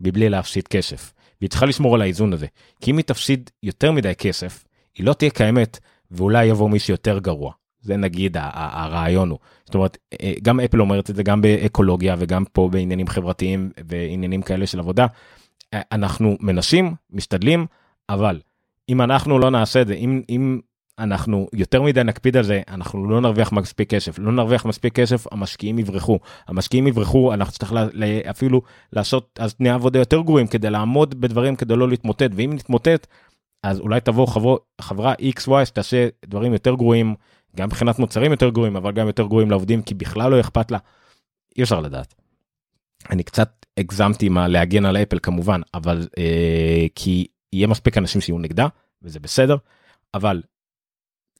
[0.00, 1.12] מבלי להפסיד כסף.
[1.40, 2.46] והיא צריכה לשמור על האיזון הזה.
[2.80, 5.78] כי אם היא תפסיד יותר מדי כסף, היא לא תהיה קיימת,
[6.10, 7.52] ואולי יבוא מישהו יותר גרוע.
[7.80, 9.38] זה נגיד הרעיון הוא.
[9.64, 14.42] זאת אומרת, אה, גם אפל אומרת את זה גם באקולוגיה וגם פה בעניינים חברתיים ועניינים
[14.42, 15.06] כאלה של עבודה.
[15.74, 17.66] אה, אנחנו מנסים, משתדלים,
[18.08, 18.40] אבל
[18.88, 20.60] אם אנחנו לא נעשה את זה, אם, אם
[20.98, 24.18] אנחנו יותר מדי נקפיד על זה, אנחנו לא נרוויח מספיק כסף.
[24.18, 26.18] לא נרוויח מספיק כסף, המשקיעים יברחו.
[26.48, 27.78] המשקיעים יברחו, אנחנו צריכים
[28.30, 33.06] אפילו לעשות אז תנאי עבודה יותר גרועים כדי לעמוד בדברים כדי לא להתמוטט, ואם נתמוטט,
[33.62, 37.14] אז אולי תבוא חבר, חברה XY שתעשה דברים יותר גרועים,
[37.56, 40.78] גם מבחינת מוצרים יותר גרועים, אבל גם יותר גרועים לעובדים, כי בכלל לא אכפת לה.
[41.58, 42.14] אי אפשר לדעת.
[43.10, 48.38] אני קצת הגזמתי עם להגן על אפל כמובן, אבל אה, כי יהיה מספיק אנשים שיהיו
[48.38, 48.66] נגדה
[49.02, 49.56] וזה בסדר
[50.14, 50.42] אבל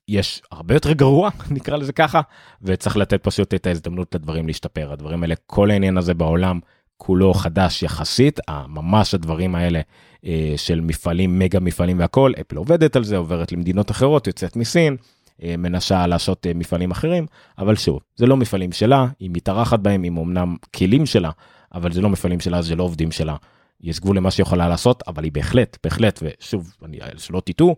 [0.08, 2.20] יש הרבה יותר גרוע נקרא לזה ככה
[2.62, 4.92] וצריך לתת פשוט את ההזדמנות לדברים להשתפר.
[4.92, 6.60] הדברים האלה כל העניין הזה בעולם
[6.96, 9.80] כולו חדש יחסית ממש הדברים האלה
[10.24, 14.96] אה, של מפעלים מגה מפעלים והכל אפל עובדת על זה עוברת למדינות אחרות יוצאת מסין
[15.42, 17.26] אה, מנסה לעשות אה, מפעלים אחרים
[17.58, 21.30] אבל שוב זה לא מפעלים שלה היא מתארחת בהם עם אמנם כלים שלה
[21.74, 23.36] אבל זה לא מפעלים שלה זה לא עובדים שלה
[23.80, 27.76] יש גבול למה שהיא יכולה לעשות, אבל היא בהחלט, בהחלט, ושוב, אני, שלא תטעו,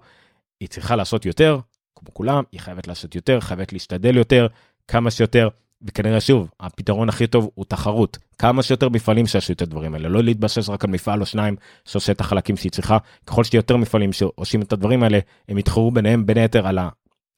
[0.60, 1.58] היא צריכה לעשות יותר,
[1.96, 4.46] כמו כולם, היא חייבת לעשות יותר, חייבת להשתדל יותר,
[4.88, 5.48] כמה שיותר,
[5.82, 8.18] וכנראה שוב, הפתרון הכי טוב הוא תחרות.
[8.38, 12.12] כמה שיותר מפעלים שיעשו את הדברים האלה, לא להתבסס רק על מפעל או שניים שעושה
[12.12, 16.26] את החלקים שהיא צריכה, ככל שתהיה יותר מפעלים שעושים את הדברים האלה, הם יתחרו ביניהם
[16.26, 16.88] בין היתר על, ה,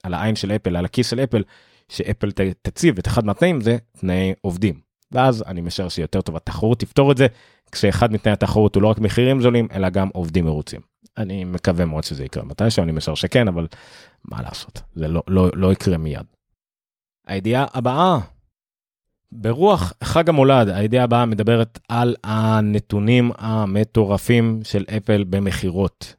[0.02, 1.42] על העין של אפל, על הכיס של אפל,
[1.88, 2.30] שאפל
[2.62, 4.80] תציב את אחד מהתנאים זה תנאי עובדים.
[5.12, 7.26] ואז אני משער שיותר טוב התחרות תפתור את זה,
[7.72, 10.80] כשאחד מתנאי התחרות הוא לא רק מחירים זולים, אלא גם עובדים מרוצים.
[11.18, 13.66] אני מקווה מאוד שזה יקרה מתישהו, אני משער שכן, אבל
[14.24, 16.26] מה לעשות, זה לא, לא, לא יקרה מיד.
[17.26, 18.18] הידיעה הבאה,
[19.32, 26.14] ברוח חג המולד, הידיעה הבאה מדברת על הנתונים המטורפים של אפל במכירות.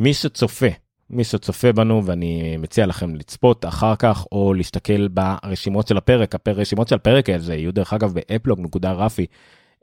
[0.00, 0.66] מי שצופה,
[1.10, 6.88] מי שצופה בנו ואני מציע לכם לצפות אחר כך או להסתכל ברשימות של הפרק, הרשימות
[6.88, 8.60] של הפרק הזה יהיו דרך אגב באפלוג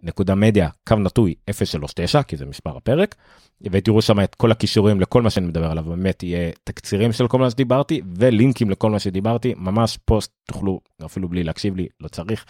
[0.04, 3.16] נקודה מדיה קו נטוי 039 כי זה מספר הפרק
[3.62, 7.40] ותראו שם את כל הכישורים לכל מה שאני מדבר עליו באמת יהיה תקצירים של כל
[7.40, 12.46] מה שדיברתי ולינקים לכל מה שדיברתי ממש פוסט תוכלו אפילו בלי להקשיב לי לא צריך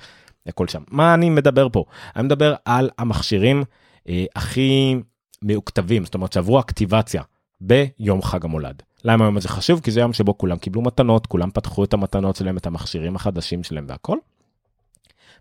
[0.48, 3.64] הכל שם מה אני מדבר פה אני מדבר על המכשירים
[4.10, 4.96] אה, הכי
[5.42, 7.22] מאוכתבים זאת אומרת שעברו אקטיבציה
[7.62, 8.82] ביום חג המולד.
[9.04, 9.80] למה היום הזה חשוב?
[9.80, 13.64] כי זה יום שבו כולם קיבלו מתנות, כולם פתחו את המתנות שלהם, את המכשירים החדשים
[13.64, 14.18] שלהם והכל.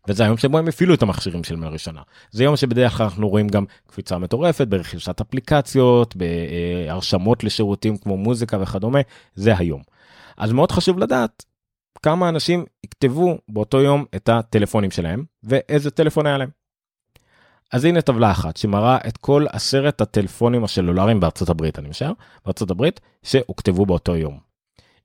[0.08, 2.02] וזה היום שבו הם הפעילו את המכשירים שלהם לראשונה.
[2.30, 8.58] זה יום שבדרך כלל אנחנו רואים גם קפיצה מטורפת ברכישת אפליקציות, בהרשמות לשירותים כמו מוזיקה
[8.60, 9.00] וכדומה,
[9.34, 9.82] זה היום.
[10.36, 11.44] אז מאוד חשוב לדעת
[12.02, 16.48] כמה אנשים יכתבו באותו יום את הטלפונים שלהם ואיזה טלפון היה להם.
[17.72, 22.12] אז הנה טבלה אחת שמראה את כל עשרת הטלפונים הסלולריים בארצות הברית, אני משער,
[22.44, 24.38] בארצות הברית, שהוכתבו באותו יום.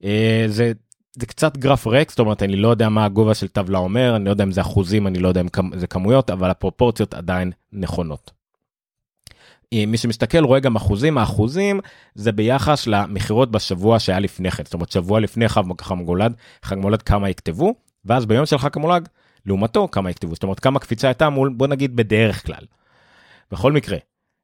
[0.03, 0.71] אה, זה
[1.13, 4.25] זה קצת גרף ריק, זאת אומרת אני לא יודע מה הגובה של טבלה אומר, אני
[4.25, 8.31] לא יודע אם זה אחוזים, אני לא יודע אם זה כמויות, אבל הפרופורציות עדיין נכונות.
[9.73, 11.79] אה, מי שמסתכל רואה גם אחוזים, האחוזים
[12.15, 17.01] זה ביחס למכירות בשבוע שהיה לפני כן, זאת אומרת שבוע לפני חג מולד, חג מולד
[17.01, 17.73] כמה יכתבו,
[18.05, 19.09] ואז ביום של חג המולד,
[19.45, 22.65] לעומתו כמה יכתבו, זאת אומרת כמה קפיצה הייתה מול בוא נגיד בדרך כלל.
[23.51, 23.97] בכל מקרה,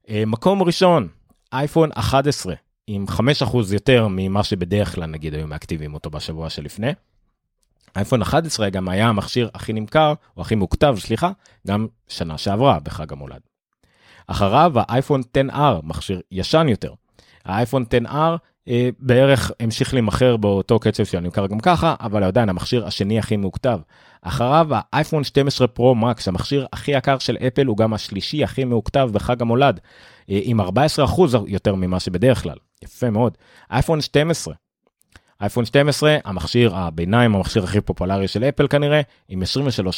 [0.10, 1.08] אה, מקום ראשון,
[1.54, 2.54] אייפון 11
[2.88, 6.92] עם 5% יותר ממה שבדרך כלל נגיד היו מאקטיבים אותו בשבוע שלפני.
[7.96, 11.32] אייפון 11 גם היה המכשיר הכי נמכר, או הכי מוכתב, סליחה,
[11.68, 13.40] גם שנה שעברה בחג המולד.
[14.28, 16.94] אחריו האייפון 10R, מכשיר ישן יותר.
[17.46, 22.88] האייפון 10R אה, בערך המשיך להימכר באותו קצב שאני נמכר גם ככה, אבל עדיין המכשיר
[22.88, 23.80] השני הכי מוכתב.
[24.22, 29.10] אחריו האייפון 12 פרו מקס, המכשיר הכי יקר של אפל, הוא גם השלישי הכי מוכתב
[29.14, 29.80] בחג המולד,
[30.30, 32.58] אה, עם 14% יותר ממה שבדרך כלל.
[32.84, 33.38] יפה מאוד.
[33.72, 34.54] אייפון 12,
[35.42, 39.44] אייפון 12 המכשיר הביניים המכשיר הכי פופולרי של אפל כנראה עם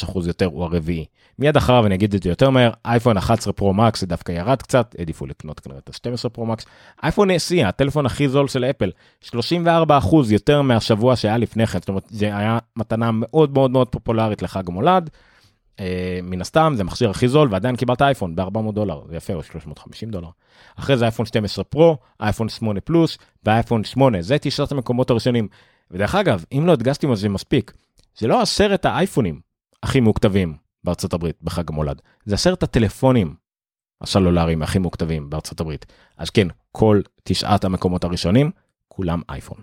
[0.06, 1.04] 23% יותר הוא הרביעי.
[1.38, 4.62] מיד אחריו אני אגיד את זה יותר מהר אייפון 11 פרו מקס זה דווקא ירד
[4.62, 6.64] קצת העדיפו לקנות כנראה את ה-12 פרו מקס.
[7.02, 8.90] אייפון SE הטלפון הכי זול של אפל
[9.24, 9.28] 34%
[10.30, 14.68] יותר מהשבוע שהיה לפני כן זאת אומרת זה היה מתנה מאוד מאוד מאוד פופולרית לחג
[14.68, 15.10] המולד.
[15.80, 19.42] אה, מן הסתם זה מכשיר הכי זול ועדיין קיבלת אייפון ב-400 דולר זה יפה או
[19.42, 20.28] 350 דולר.
[20.76, 25.48] אחרי זה אייפון 12 פרו אייפון 8 פלוס ואייפון 8 זה תשעת המקומות הראשונים.
[25.90, 27.72] ודרך אגב אם לא הדגשתי מה זה מספיק
[28.18, 29.40] זה לא עשרת האייפונים
[29.82, 33.34] הכי מוכתבים בארצות הברית בחג המולד זה עשרת הטלפונים
[34.00, 35.86] הסלולריים הכי מאוקטבים בארצות הברית
[36.16, 38.50] אז כן כל תשעת המקומות הראשונים
[38.88, 39.58] כולם אייפון.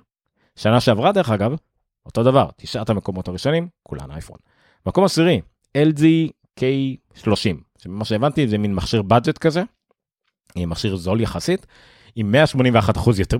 [0.56, 1.56] שנה שעברה דרך אגב
[2.06, 4.38] אותו דבר תשעת המקומות הראשונים כולן אייפון.
[4.86, 5.42] מקום עשירי
[5.76, 6.04] LG
[6.60, 9.64] K30 שמה שהבנתי זה מין מכשיר budget כזה.
[10.58, 11.66] מכשיר זול יחסית
[12.16, 13.38] עם 181 אחוז יותר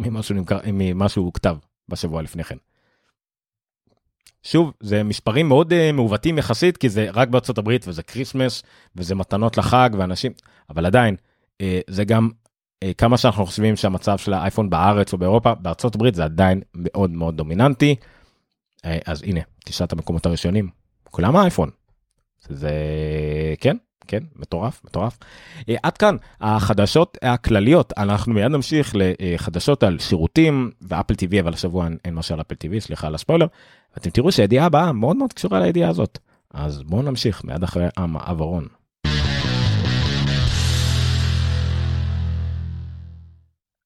[0.74, 1.58] ממה שאוקטב
[1.90, 2.58] בשבוע לפני כן.
[4.44, 8.64] שוב זה מספרים מאוד uh, מעוותים יחסית כי זה רק בארצות הברית וזה כריסמס
[8.96, 10.32] וזה מתנות לחג ואנשים
[10.70, 11.16] אבל עדיין
[11.54, 12.30] uh, זה גם
[12.84, 17.12] uh, כמה שאנחנו חושבים שהמצב של האייפון בארץ או באירופה בארצות הברית זה עדיין מאוד
[17.12, 17.96] מאוד דומיננטי.
[18.78, 20.70] Uh, אז הנה תשעת המקומות הראשונים
[21.04, 21.70] כולם האייפון
[22.50, 22.72] זה
[23.60, 23.78] כן
[24.08, 25.18] כן מטורף מטורף.
[25.70, 31.86] אה, עד כאן החדשות הכלליות אנחנו מיד נמשיך לחדשות על שירותים ואפל TV אבל השבוע
[31.86, 33.48] אין, אין משהו על אפל TV סליחה על הספוילר.
[33.98, 36.20] אתם תראו שהידיעה הבאה מאוד מאוד קשורה לידיעה הזאת
[36.54, 38.68] אז בואו נמשיך מיד אחרי המעברון.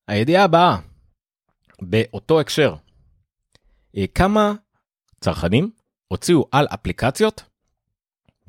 [0.08, 0.78] הידיעה הבאה
[1.82, 2.76] באותו הקשר
[3.98, 4.54] אה, כמה
[5.22, 5.72] צרכנים
[6.08, 7.44] הוציאו על אפליקציות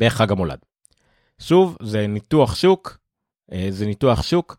[0.00, 0.58] בחג המולד.
[1.38, 2.98] שוב, זה ניתוח שוק,
[3.52, 4.56] אה, זה ניתוח שוק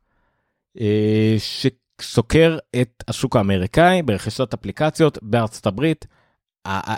[0.80, 6.08] אה, שסוקר את השוק האמריקאי ברכישת אפליקציות בארצות הברית.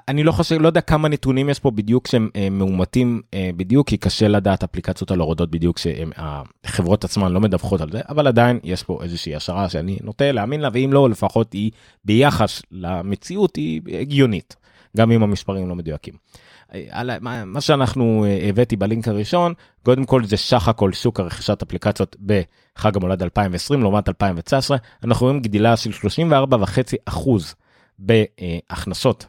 [0.08, 3.22] אני לא חושב, לא יודע כמה נתונים יש פה בדיוק שהם אה, מאומתים
[3.58, 8.28] בדיוק, כי קשה לדעת אפליקציות על הורדות בדיוק שהחברות עצמן לא מדווחות על זה, אבל
[8.28, 11.72] עדיין יש פה איזושהי השערה שאני נוטה להאמין לה, ואם לא, לפחות היא
[12.06, 14.56] ביחס למציאות היא הגיונית,
[14.98, 16.14] גם אם המספרים לא מדויקים.
[17.46, 22.98] מה שאנחנו אה, הבאתי בלינק הראשון, קודם כל זה סך הכל שוק הרכישת אפליקציות בחג
[22.98, 25.92] המולד 2020 לעומת 2019, אנחנו רואים גדילה של
[27.10, 27.30] 34.5
[28.00, 29.26] בהכנסות,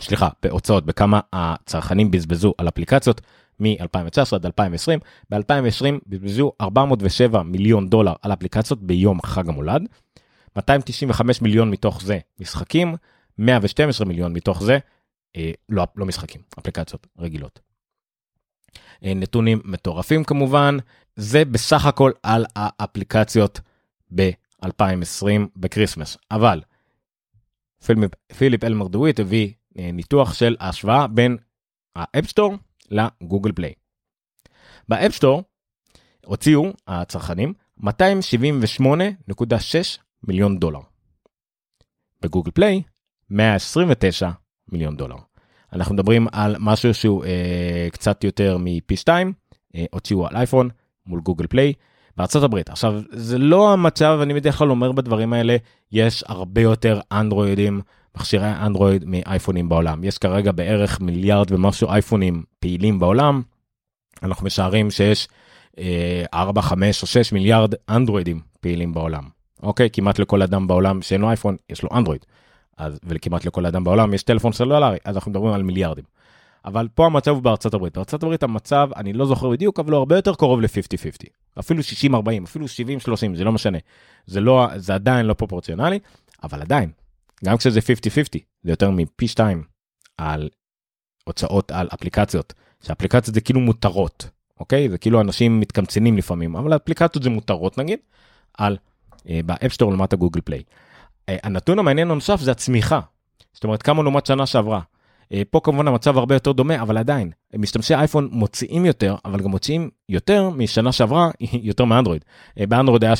[0.00, 3.20] סליחה, בהוצאות, בכמה הצרכנים בזבזו על אפליקציות
[3.60, 4.98] מ-2019 עד 2020.
[5.30, 9.82] ב-2020 בזבזו 407 מיליון דולר על אפליקציות ביום חג המולד,
[10.56, 12.94] 295 מיליון מתוך זה משחקים,
[13.38, 14.78] 112 מיליון מתוך זה
[15.68, 17.60] לא, לא משחקים, אפליקציות רגילות.
[19.04, 20.76] אה, נתונים מטורפים כמובן,
[21.16, 23.60] זה בסך הכל על האפליקציות
[24.14, 26.60] ב-2020 בקריסמס, אבל
[27.86, 31.36] פיליפ, פיליפ אלמר-דוויט הביא אה, ניתוח של ההשוואה בין
[31.96, 32.54] ה App Store
[32.90, 33.72] ל Google Play.
[34.88, 35.42] ב App Store
[36.24, 37.86] הוציאו הצרכנים 278.6
[40.22, 40.80] מיליון דולר.
[42.22, 42.82] ב Google Play
[43.30, 44.30] 129
[44.72, 45.16] מיליון דולר.
[45.72, 49.32] אנחנו מדברים על משהו שהוא אה, קצת יותר מפי 2,
[49.76, 50.68] אה, הוציאו על אייפון
[51.06, 51.72] מול גוגל פליי
[52.16, 52.70] בארצות הברית.
[52.70, 55.56] עכשיו זה לא המצב, אני בדרך כלל אומר בדברים האלה,
[55.92, 57.80] יש הרבה יותר אנדרואידים,
[58.16, 60.04] מכשירי אנדרואיד מאייפונים בעולם.
[60.04, 63.42] יש כרגע בערך מיליארד ומשהו אייפונים פעילים בעולם.
[64.22, 65.28] אנחנו משערים שיש
[65.78, 69.24] אה, 4, 5 או 6 מיליארד אנדרואידים פעילים בעולם.
[69.62, 69.88] אוקיי?
[69.92, 72.26] כמעט לכל אדם בעולם שאין לו אייפון, יש לו אנדרואיד.
[72.76, 76.04] אז, וכמעט לכל אדם בעולם יש טלפון סלולרי, אז אנחנו מדברים על מיליארדים.
[76.64, 77.94] אבל פה המצב הוא בארצות הברית.
[77.94, 81.28] בארצות הברית המצב, אני לא זוכר בדיוק, אבל הוא הרבה יותר קרוב ל-50-50.
[81.58, 83.78] אפילו 60-40, אפילו 70-30, זה לא משנה.
[84.26, 85.98] זה, לא, זה עדיין לא פרופורציונלי,
[86.42, 86.90] אבל עדיין,
[87.44, 87.82] גם כשזה 50-50
[88.62, 89.62] זה יותר מפי 2
[90.18, 90.48] על
[91.24, 97.22] הוצאות על אפליקציות שאפליקציות זה כאילו מותרות אוקיי זה כאילו אנשים מתקמצנים לפעמים אבל אפליקציות
[97.22, 97.98] זה מותרות נגיד
[98.58, 98.76] על
[99.28, 100.62] אה, ב App Store לעומת ה Google Play.
[101.28, 103.00] אה, הנתון המעניין הנוסף זה הצמיחה.
[103.52, 104.80] זאת אומרת כמה לעומת שנה שעברה.
[105.32, 109.50] אה, פה כמובן המצב הרבה יותר דומה אבל עדיין משתמשי אייפון מוציאים יותר אבל גם
[109.50, 112.24] מוציאים יותר משנה שעברה יותר מאנדרואיד.
[112.60, 113.14] אה, באנדרואיד היה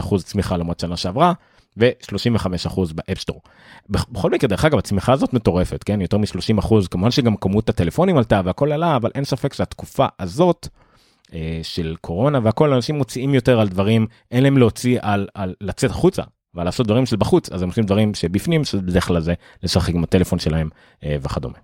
[0.00, 1.32] 33% צמיחה לעומת שנה שעברה
[1.76, 3.40] ו-35% ב App Store.
[3.88, 8.40] בכל מקרה דרך אגב הצמיחה הזאת מטורפת כן יותר מ-30% כמובן שגם כמות הטלפונים עלתה
[8.44, 10.68] והכל עלה אבל אין ספק שהתקופה הזאת
[11.62, 16.22] של קורונה והכל אנשים מוציאים יותר על דברים אין להם להוציא על, על לצאת החוצה
[16.56, 20.04] ועל לעשות דברים של בחוץ אז הם עושים דברים שבפנים שבדרך כלל זה לשחק עם
[20.04, 20.68] הטלפון שלהם
[21.04, 21.58] אה, וכדומה.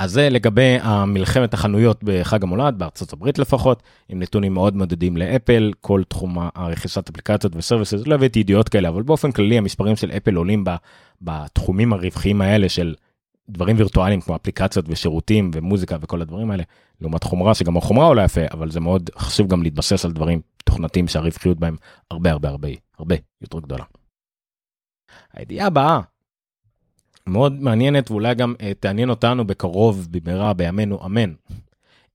[0.00, 5.72] אז זה לגבי המלחמת החנויות בחג המולד בארצות הברית לפחות עם נתונים מאוד מדדים לאפל
[5.80, 10.34] כל תחום הרכישת אפליקציות וסרוויסס לא הבאתי ידיעות כאלה אבל באופן כללי המספרים של אפל
[10.34, 10.64] עולים
[11.22, 12.94] בתחומים הרווחיים האלה של
[13.52, 16.62] דברים וירטואליים כמו אפליקציות ושירותים ומוזיקה וכל הדברים האלה
[17.00, 21.08] לעומת חומרה שגם החומרה עולה יפה אבל זה מאוד חשוב גם להתבסס על דברים תוכנתיים
[21.08, 21.76] שהרווחיות בהם
[22.10, 23.84] הרבה הרבה הרבה הרבה יותר גדולה.
[25.32, 26.00] הידיעה הבאה
[27.26, 31.32] מאוד מעניינת ואולי גם uh, תעניין אותנו בקרוב במהרה בימינו אמן.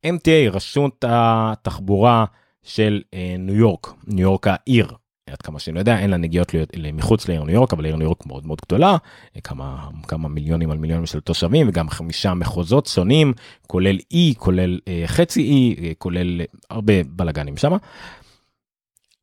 [0.05, 2.25] MTA רשות התחבורה
[2.63, 4.87] של uh, ניו יורק ניו יורק העיר
[5.35, 6.51] עד כמה שאני יודע אין לה נגיעות
[6.93, 8.97] מחוץ לעיר ניו יורק אבל עיר ניו יורק מאוד מאוד גדולה
[9.43, 13.33] כמה כמה מיליונים על מיליונים של תושבים וגם חמישה מחוזות שונים
[13.67, 17.77] כולל אי כולל uh, חצי אי כולל הרבה בלאגנים שמה.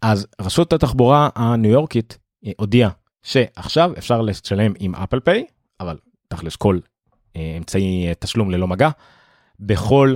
[0.03, 2.19] אז רשות התחבורה הניו יורקית
[2.57, 2.91] הודיעה
[3.23, 5.45] שעכשיו אפשר לשלם עם אפל פיי
[5.81, 5.97] אבל
[6.29, 6.79] תכלס כל
[7.37, 8.91] אה, אמצעי אה, תשלום ללא מגע
[9.61, 10.15] בכל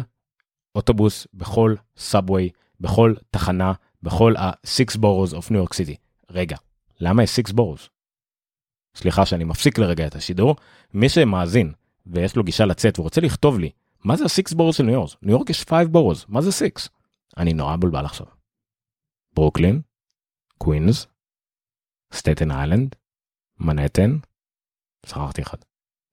[0.74, 3.72] אוטובוס בכל סאבווי בכל תחנה
[4.07, 5.97] בכל ה-6 boroughs of New York City.
[6.31, 6.57] רגע,
[7.01, 7.88] למה יש 6 boroughs?
[8.95, 10.57] סליחה שאני מפסיק לרגע את השידור,
[10.95, 11.73] מי שמאזין
[12.07, 13.71] ויש לו גישה לצאת ורוצה לכתוב לי,
[14.05, 15.11] מה זה ה-6 boroughs של ניו יורק?
[15.23, 16.88] ניו יורק יש 5 boroughs, מה זה 6?
[17.37, 18.27] אני נורא מבולבל עכשיו.
[19.33, 19.81] ברוקלין,
[20.59, 21.07] קווינס,
[22.12, 22.97] סטייטן איילנד,
[23.59, 24.19] מנהטן,
[25.07, 25.59] שכחתי אחד.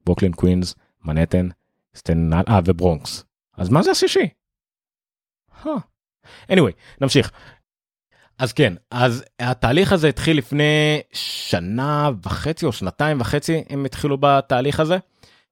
[0.06, 1.50] ברוקלין קווינס, מנהטן,
[1.96, 3.24] סטנל, אה וברונקס.
[3.54, 4.30] אז מה זה השישי?
[5.64, 5.68] Huh.
[6.52, 7.32] anyway, נמשיך.
[8.38, 14.80] אז כן, אז התהליך הזה התחיל לפני שנה וחצי או שנתיים וחצי הם התחילו בתהליך
[14.80, 14.98] הזה.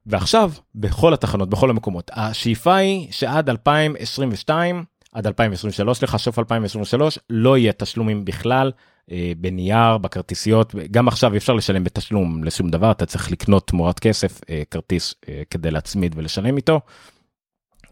[0.06, 7.58] ועכשיו בכל התחנות בכל המקומות השאיפה היא שעד 2022 עד 2023 סליחה סוף 2023 לא
[7.58, 8.72] יהיה תשלומים בכלל
[9.12, 14.42] אה, בנייר בכרטיסיות גם עכשיו אפשר לשלם בתשלום לשום דבר אתה צריך לקנות תמורת כסף
[14.50, 16.82] אה, כרטיס אה, כדי להצמיד ולשלם איתו.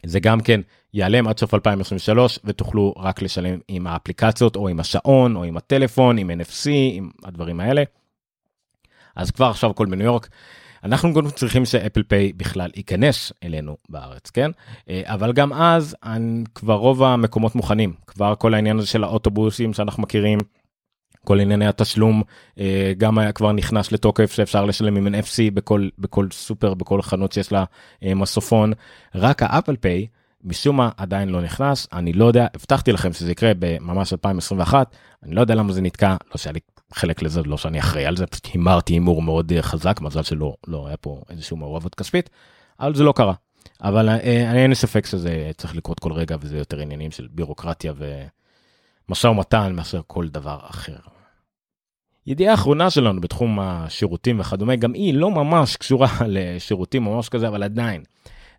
[0.05, 0.61] זה גם כן
[0.93, 6.17] ייעלם עד סוף 2023 ותוכלו רק לשלם עם האפליקציות או עם השעון או עם הטלפון
[6.17, 7.83] עם NFC עם הדברים האלה.
[9.15, 10.29] אז כבר עכשיו הכל בניו יורק.
[10.83, 14.51] אנחנו גם צריכים ש Apple Pay בכלל ייכנס אלינו בארץ כן
[15.03, 15.95] אבל גם אז
[16.55, 20.39] כבר רוב המקומות מוכנים כבר כל העניין הזה של האוטובוסים שאנחנו מכירים.
[21.25, 22.23] כל ענייני התשלום
[22.59, 27.31] אה, גם היה כבר נכנס לתוקף שאפשר לשלם עם NFC בכל בכל סופר בכל חנות
[27.31, 27.63] שיש לה
[28.03, 28.73] אה, מסופון
[29.15, 30.07] רק ה Apple Pay
[30.43, 35.35] משום מה עדיין לא נכנס אני לא יודע הבטחתי לכם שזה יקרה בממש 2021 אני
[35.35, 36.59] לא יודע למה זה נתקע לא שהיה לי
[36.93, 40.55] חלק לזה לא שאני אחראי על זה פשוט הימרתי הימור מאוד אה, חזק מזל שלא
[40.67, 42.29] לא היה פה איזשהו מעורבות כספית
[42.79, 43.33] אבל זה לא קרה
[43.83, 47.93] אבל אין לי ספק שזה צריך לקרות כל רגע וזה יותר עניינים של בירוקרטיה
[49.09, 50.97] ומשא ומתן מאשר כל דבר אחר.
[52.27, 57.63] ידיעה אחרונה שלנו בתחום השירותים וכדומה גם היא לא ממש קשורה לשירותים ממש כזה אבל
[57.63, 58.03] עדיין.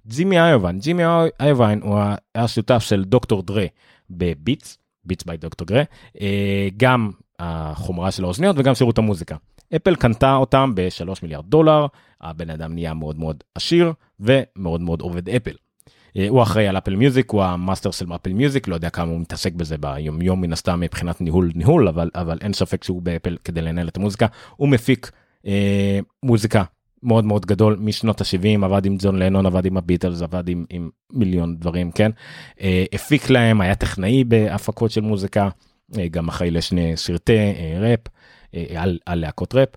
[0.07, 1.03] ג'ימי איובן ג'ימי
[1.41, 1.99] איובן הוא
[2.35, 3.67] היה שותף של דוקטור דרה
[4.11, 5.67] ב Beats Beats by Dr.
[5.67, 5.83] Dre
[6.77, 9.37] גם החומרה של האוזניות וגם שירות המוזיקה.
[9.77, 11.87] אפל קנתה אותם ב-3 מיליארד דולר
[12.21, 15.55] הבן אדם נהיה מאוד מאוד עשיר ומאוד מאוד עובד אפל.
[16.17, 19.21] אה, הוא אחראי על Apple Music הוא המאסטר של Apple Music לא יודע כמה הוא
[19.21, 23.37] מתעסק בזה ביום יום מן הסתם מבחינת ניהול ניהול אבל אבל אין ספק שהוא באפל
[23.45, 25.11] כדי לנהל את המוזיקה הוא מפיק
[25.47, 26.65] אה, מוזיקה
[27.03, 30.91] מאוד מאוד גדול משנות ה-70 עבד עם ג'ון לנון עבד עם הביטלס עבד עם, עם
[31.13, 32.11] מיליון דברים כן
[32.61, 35.49] אה, הפיק להם היה טכנאי בהפקות של מוזיקה
[35.99, 38.01] אה, גם אחראי לשני סרטי אה, ראפ
[38.55, 39.69] אה, על, על להקות ראפ.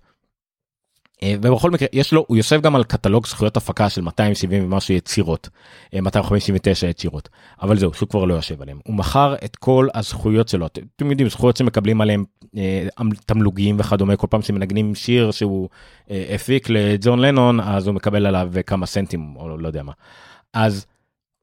[1.23, 4.93] אה, ובכל מקרה יש לו הוא יושב גם על קטלוג זכויות הפקה של 270 ומשהו
[4.93, 5.49] יצירות
[5.93, 7.29] 259 אה, יצירות.
[7.62, 8.79] אבל זהו שהוא כבר לא יושב עליהם.
[8.86, 10.65] הוא מכר את כל הזכויות שלו.
[10.95, 12.23] אתם יודעים זכויות שמקבלים עליהם
[12.58, 12.87] אה,
[13.25, 15.69] תמלוגים וכדומה כל פעם שמנגנים שיר שהוא
[16.10, 19.91] הפיק לג'ון לנון אז הוא מקבל עליו כמה סנטים או לא יודע מה.
[20.54, 20.85] אז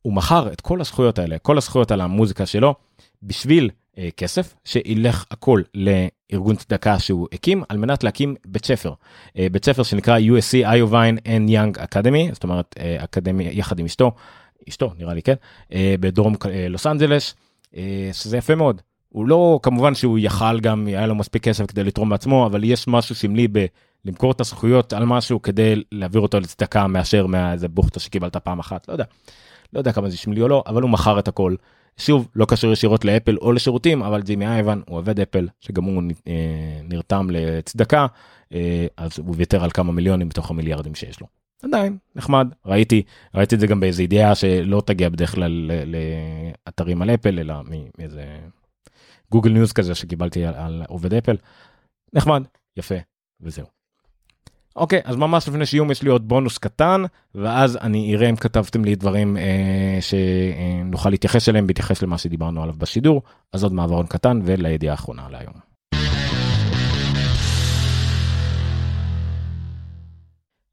[0.03, 2.75] הוא מכר את כל הזכויות האלה כל הזכויות על המוזיקה שלו
[3.23, 3.71] בשביל
[4.17, 5.63] כסף שילך הכל
[6.33, 8.93] ארגון צדקה שהוא הקים על מנת להקים בית ספר.
[9.37, 14.13] בית ספר שנקרא USC Iovine and Young Academy, זאת אומרת אקדמיה יחד עם אשתו,
[14.69, 15.35] אשתו נראה לי כן,
[15.73, 16.35] בדרום
[16.71, 17.35] לוס אנג'לס,
[18.13, 18.83] שזה יפה מאוד.
[19.09, 22.89] הוא לא כמובן שהוא יכל גם היה לו מספיק כסף כדי לתרום בעצמו אבל יש
[22.89, 23.49] משהו סמלי
[24.05, 28.89] בלמכור את הזכויות על משהו כדי להעביר אותו לצדקה מאשר מאיזה בוכטה שקיבלת פעם אחת
[28.89, 29.05] לא יודע.
[29.73, 31.55] לא יודע כמה זה סמלי או לא אבל הוא מכר את הכל.
[31.97, 36.03] שוב לא קשור ישירות לאפל או לשירותים אבל ג'ימי איובין הוא עובד אפל שגם הוא
[36.29, 38.07] אה, נרתם לצדקה
[38.53, 41.27] אה, אז הוא ויתר על כמה מיליונים בתוך המיליארדים שיש לו.
[41.63, 43.03] עדיין נחמד ראיתי
[43.35, 47.55] ראיתי את זה גם באיזה ידיעה שלא תגיע בדרך כלל לאתרים על אפל אלא
[47.99, 48.25] מאיזה
[49.31, 51.37] Google News כזה שקיבלתי על, על עובד אפל.
[52.13, 52.43] נחמד,
[52.77, 52.95] יפה,
[53.41, 53.80] וזהו.
[54.77, 57.03] אוקיי, אז ממש לפני שיום יש לי עוד בונוס קטן,
[57.35, 62.75] ואז אני אראה אם כתבתם לי דברים אה, שנוכל להתייחס אליהם בהתייחס למה שדיברנו עליו
[62.79, 65.55] בשידור, אז עוד מעברון קטן ולידיעה האחרונה להיום.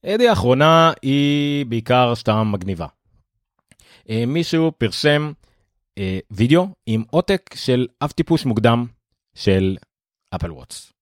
[0.04, 2.88] הידיעה האחרונה היא בעיקר סתם מגניבה.
[4.10, 5.32] אה, מישהו פרסם
[5.98, 8.86] אה, וידאו עם עותק של אב טיפוס מוקדם
[9.36, 9.78] של
[10.36, 10.97] אפל וואטס.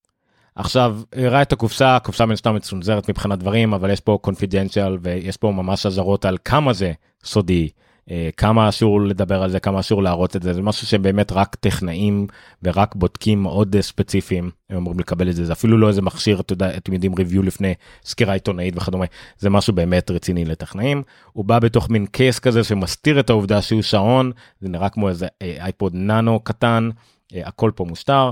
[0.56, 5.38] עכשיו הראה את הקופסה הקופסה מן סתם מצונזרת מבחינת דברים אבל יש פה קונפידנציאל ויש
[5.38, 6.92] פה ממש אזהרות על כמה זה
[7.24, 7.70] סודי
[8.12, 11.56] אה, כמה אסור לדבר על זה כמה אסור להראות את זה זה משהו שבאמת רק
[11.56, 12.28] טכנאים
[12.64, 16.54] ורק בודקים מאוד ספציפיים הם אמורים לקבל את זה זה אפילו לא איזה מכשיר אתה
[16.54, 17.74] יודע אתם יודעים ריוויו לפני
[18.06, 19.06] סקירה עיתונאית וכדומה
[19.38, 21.04] זה משהו באמת רציני לטכנאים.
[21.34, 24.32] הוא בא בתוך מין קייס כזה שמסתיר את העובדה שהוא שעון
[24.62, 26.90] זה נראה כמו איזה אייפוד ננו קטן
[27.36, 28.32] אה, הכל פה מוסתר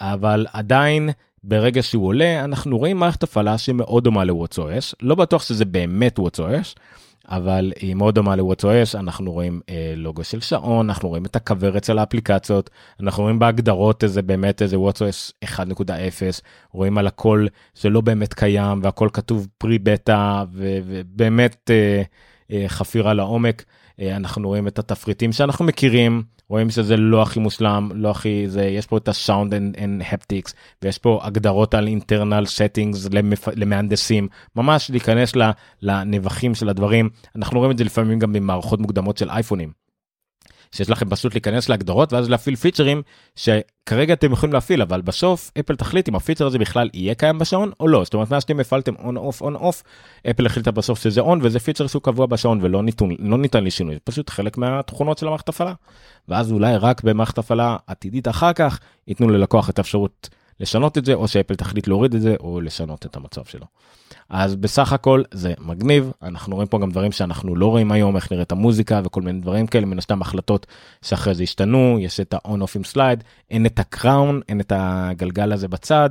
[0.00, 1.10] אבל עדיין
[1.46, 6.78] ברגע שהוא עולה אנחנו רואים מערכת הפעלה שמאוד דומה ל-WatchOS לא בטוח שזה באמת WatchOS.
[7.28, 11.84] אבל היא מאוד דומה ל-WatchOS, אנחנו רואים אה, לוגו של שעון, אנחנו רואים את הכוורת
[11.84, 12.70] של האפליקציות,
[13.00, 15.60] אנחנו רואים בהגדרות איזה באמת איזה WatchOS 1.0,
[16.72, 22.02] רואים על הכל שלא באמת קיים והכל כתוב פרי בטא ובאמת אה,
[22.50, 23.64] אה, חפירה לעומק.
[24.00, 28.64] אה, אנחנו רואים את התפריטים שאנחנו מכירים, רואים שזה לא הכי מושלם, לא הכי זה,
[28.64, 33.48] יש פה את sound, and haptics, ויש פה הגדרות על internal settings למפ...
[33.56, 35.32] למהנדסים, ממש להיכנס
[35.82, 39.83] לנבכים של הדברים, אנחנו רואים את זה לפעמים גם במערכות מוקדמות של אייפונים.
[40.74, 43.02] שיש לכם פשוט להיכנס להגדרות ואז להפעיל פיצ'רים
[43.36, 47.70] שכרגע אתם יכולים להפעיל אבל בסוף אפל תחליט אם הפיצ'ר הזה בכלל יהיה קיים בשעון
[47.80, 48.04] או לא.
[48.04, 49.82] זאת אומרת מה שאתם הפעלתם on off on off
[50.30, 53.98] אפל החליטה בסוף שזה on וזה פיצ'ר שהוא קבוע בשעון ולא ניתן, לא ניתן לשינוי
[54.04, 55.72] פשוט חלק מהתכונות של המערכת הפעלה.
[56.28, 60.28] ואז אולי רק במערכת הפעלה עתידית אחר כך ייתנו ללקוח את האפשרות
[60.60, 63.66] לשנות את זה או שאפל תחליט להוריד את זה או לשנות את המצב שלו.
[64.28, 66.12] אז בסך הכל זה מגניב.
[66.22, 69.66] אנחנו רואים פה גם דברים שאנחנו לא רואים היום איך נראית המוזיקה וכל מיני דברים
[69.66, 69.86] כאלה.
[69.86, 70.66] מן הסתם החלטות
[71.02, 74.72] שאחרי זה השתנו יש את ה-on off עם slide אין את ה crown אין את
[74.76, 76.10] הגלגל הזה בצד.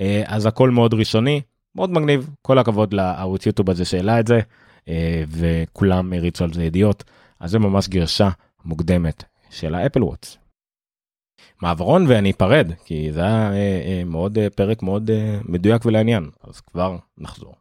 [0.00, 1.40] אה, אז הכל מאוד ראשוני
[1.74, 2.30] מאוד מגניב.
[2.42, 4.40] כל הכבוד לערוץ יוטיוב הזה שהעלה את זה
[4.88, 7.04] אה, וכולם הריצו על זה ידיעות.
[7.40, 8.28] אז זה ממש גרשה
[8.64, 10.39] מוקדמת של האפל וואטס.
[11.62, 15.10] מעברון ואני אפרד כי זה היה אה, אה, מאוד אה, פרק מאוד
[15.44, 16.30] מדויק ולעניין.
[16.44, 17.54] אז כבר נחזור.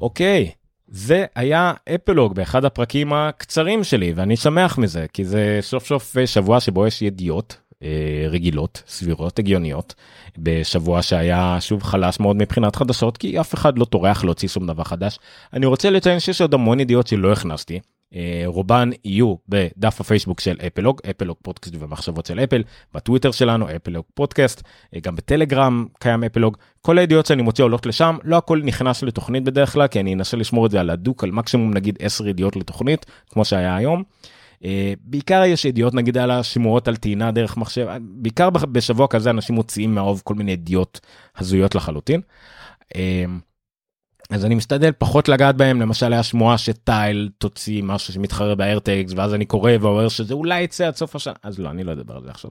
[0.00, 0.50] אוקיי
[0.88, 6.60] זה היה אפלוג באחד הפרקים הקצרים שלי ואני שמח מזה כי זה סוף סוף שבוע
[6.60, 7.56] שבו יש ידיעות
[8.28, 9.94] רגילות סבירות הגיוניות
[10.38, 14.84] בשבוע שהיה שוב חלש מאוד מבחינת חדשות כי אף אחד לא טורח להוציא שום דבר
[14.84, 15.18] חדש.
[15.52, 17.80] אני רוצה לציין שיש עוד המון ידיעות שלא הכנסתי
[18.46, 22.62] רובן יהיו בדף הפייסבוק של אפלוג, אפלוג פודקאסט ומחשבות של אפל,
[22.94, 24.62] בטוויטר שלנו אפלוג פודקאסט,
[24.94, 29.44] אה, גם בטלגרם קיים אפלוג, כל הידיעות שאני מוציא עולות לשם, לא הכל נכנס לתוכנית
[29.44, 32.56] בדרך כלל, כי אני אנסה לשמור את זה על הדוק, על מקסימום נגיד 10 ידיעות
[32.56, 34.02] לתוכנית, כמו שהיה היום.
[34.60, 34.64] Uh,
[35.00, 39.94] בעיקר יש ידיעות נגיד על השמועות על טעינה דרך מחשב, בעיקר בשבוע כזה אנשים מוציאים
[39.94, 41.00] מהאוב כל מיני ידיעות
[41.36, 42.20] הזויות לחלוטין.
[44.30, 49.34] אז אני משתדל פחות לגעת בהם למשל היה שמועה שטייל תוציא משהו שמתחרה באיירטקס ואז
[49.34, 51.34] אני קורא ואומר שזה אולי יצא עד סוף השנה.
[51.42, 52.50] אז לא אני לא אדבר על זה עכשיו.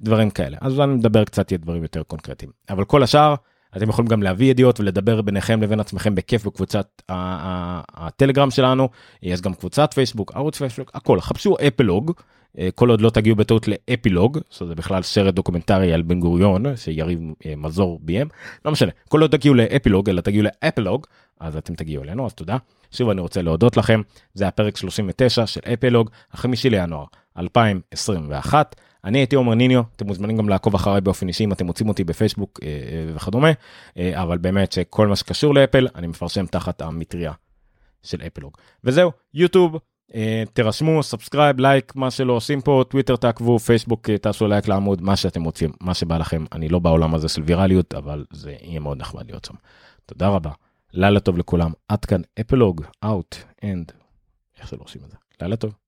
[0.00, 0.56] דברים כאלה.
[0.60, 2.50] אז אני מדבר קצת יהיה דברים יותר קונקרטיים.
[2.70, 3.34] אבל כל השאר
[3.76, 8.88] אתם יכולים גם להביא ידיעות ולדבר ביניכם לבין עצמכם בכיף בקבוצת הטלגרם שלנו.
[9.22, 11.20] יש גם קבוצת פייסבוק ערוץ פייסבוק הכל.
[11.20, 12.12] חפשו אפלוג
[12.58, 17.20] אה, כל עוד לא תגיעו בטעות לאפילוג שזה בכלל סרט דוקומנטרי על בן גוריון שיריב
[17.46, 18.28] אה, מוזר ביים.
[18.64, 21.06] לא משנה כל עוד תגיעו לאפילוג אלא תגיעו לאפלוג
[21.40, 22.56] אז אתם תגיעו אלינו אז תודה.
[22.90, 24.00] שוב אני רוצה להודות לכם.
[24.34, 27.04] זה הפרק 39 של אפלוג החמישי לינואר
[27.38, 31.88] 2021 אני הייתי עומר ניניו אתם מוזמנים גם לעקוב אחריי באופן אישי אם אתם מוצאים
[31.88, 32.68] אותי בפייסבוק אה,
[33.14, 33.50] וכדומה.
[34.14, 37.32] אבל באמת שכל מה שקשור לאפל אני מפרסם תחת המטריה
[38.02, 39.78] של אפלוג וזהו יוטיוב
[40.52, 45.44] תירשמו subscribe like מה שלא עושים פה טוויטר תעקבו פייסבוק תעשו לייק לעמוד מה שאתם
[45.44, 46.44] רוצים מה שבא לכם.
[46.52, 49.54] אני לא בעולם הזה של ויראליות אבל זה יהיה מאוד נחמד להיות שם.
[50.06, 50.50] תודה רבה.
[50.92, 51.72] לילה טוב לכולם.
[51.88, 53.92] עד כאן אפלוג out and
[54.58, 55.16] איך שלא עושים את זה.
[55.42, 55.83] לילה טוב.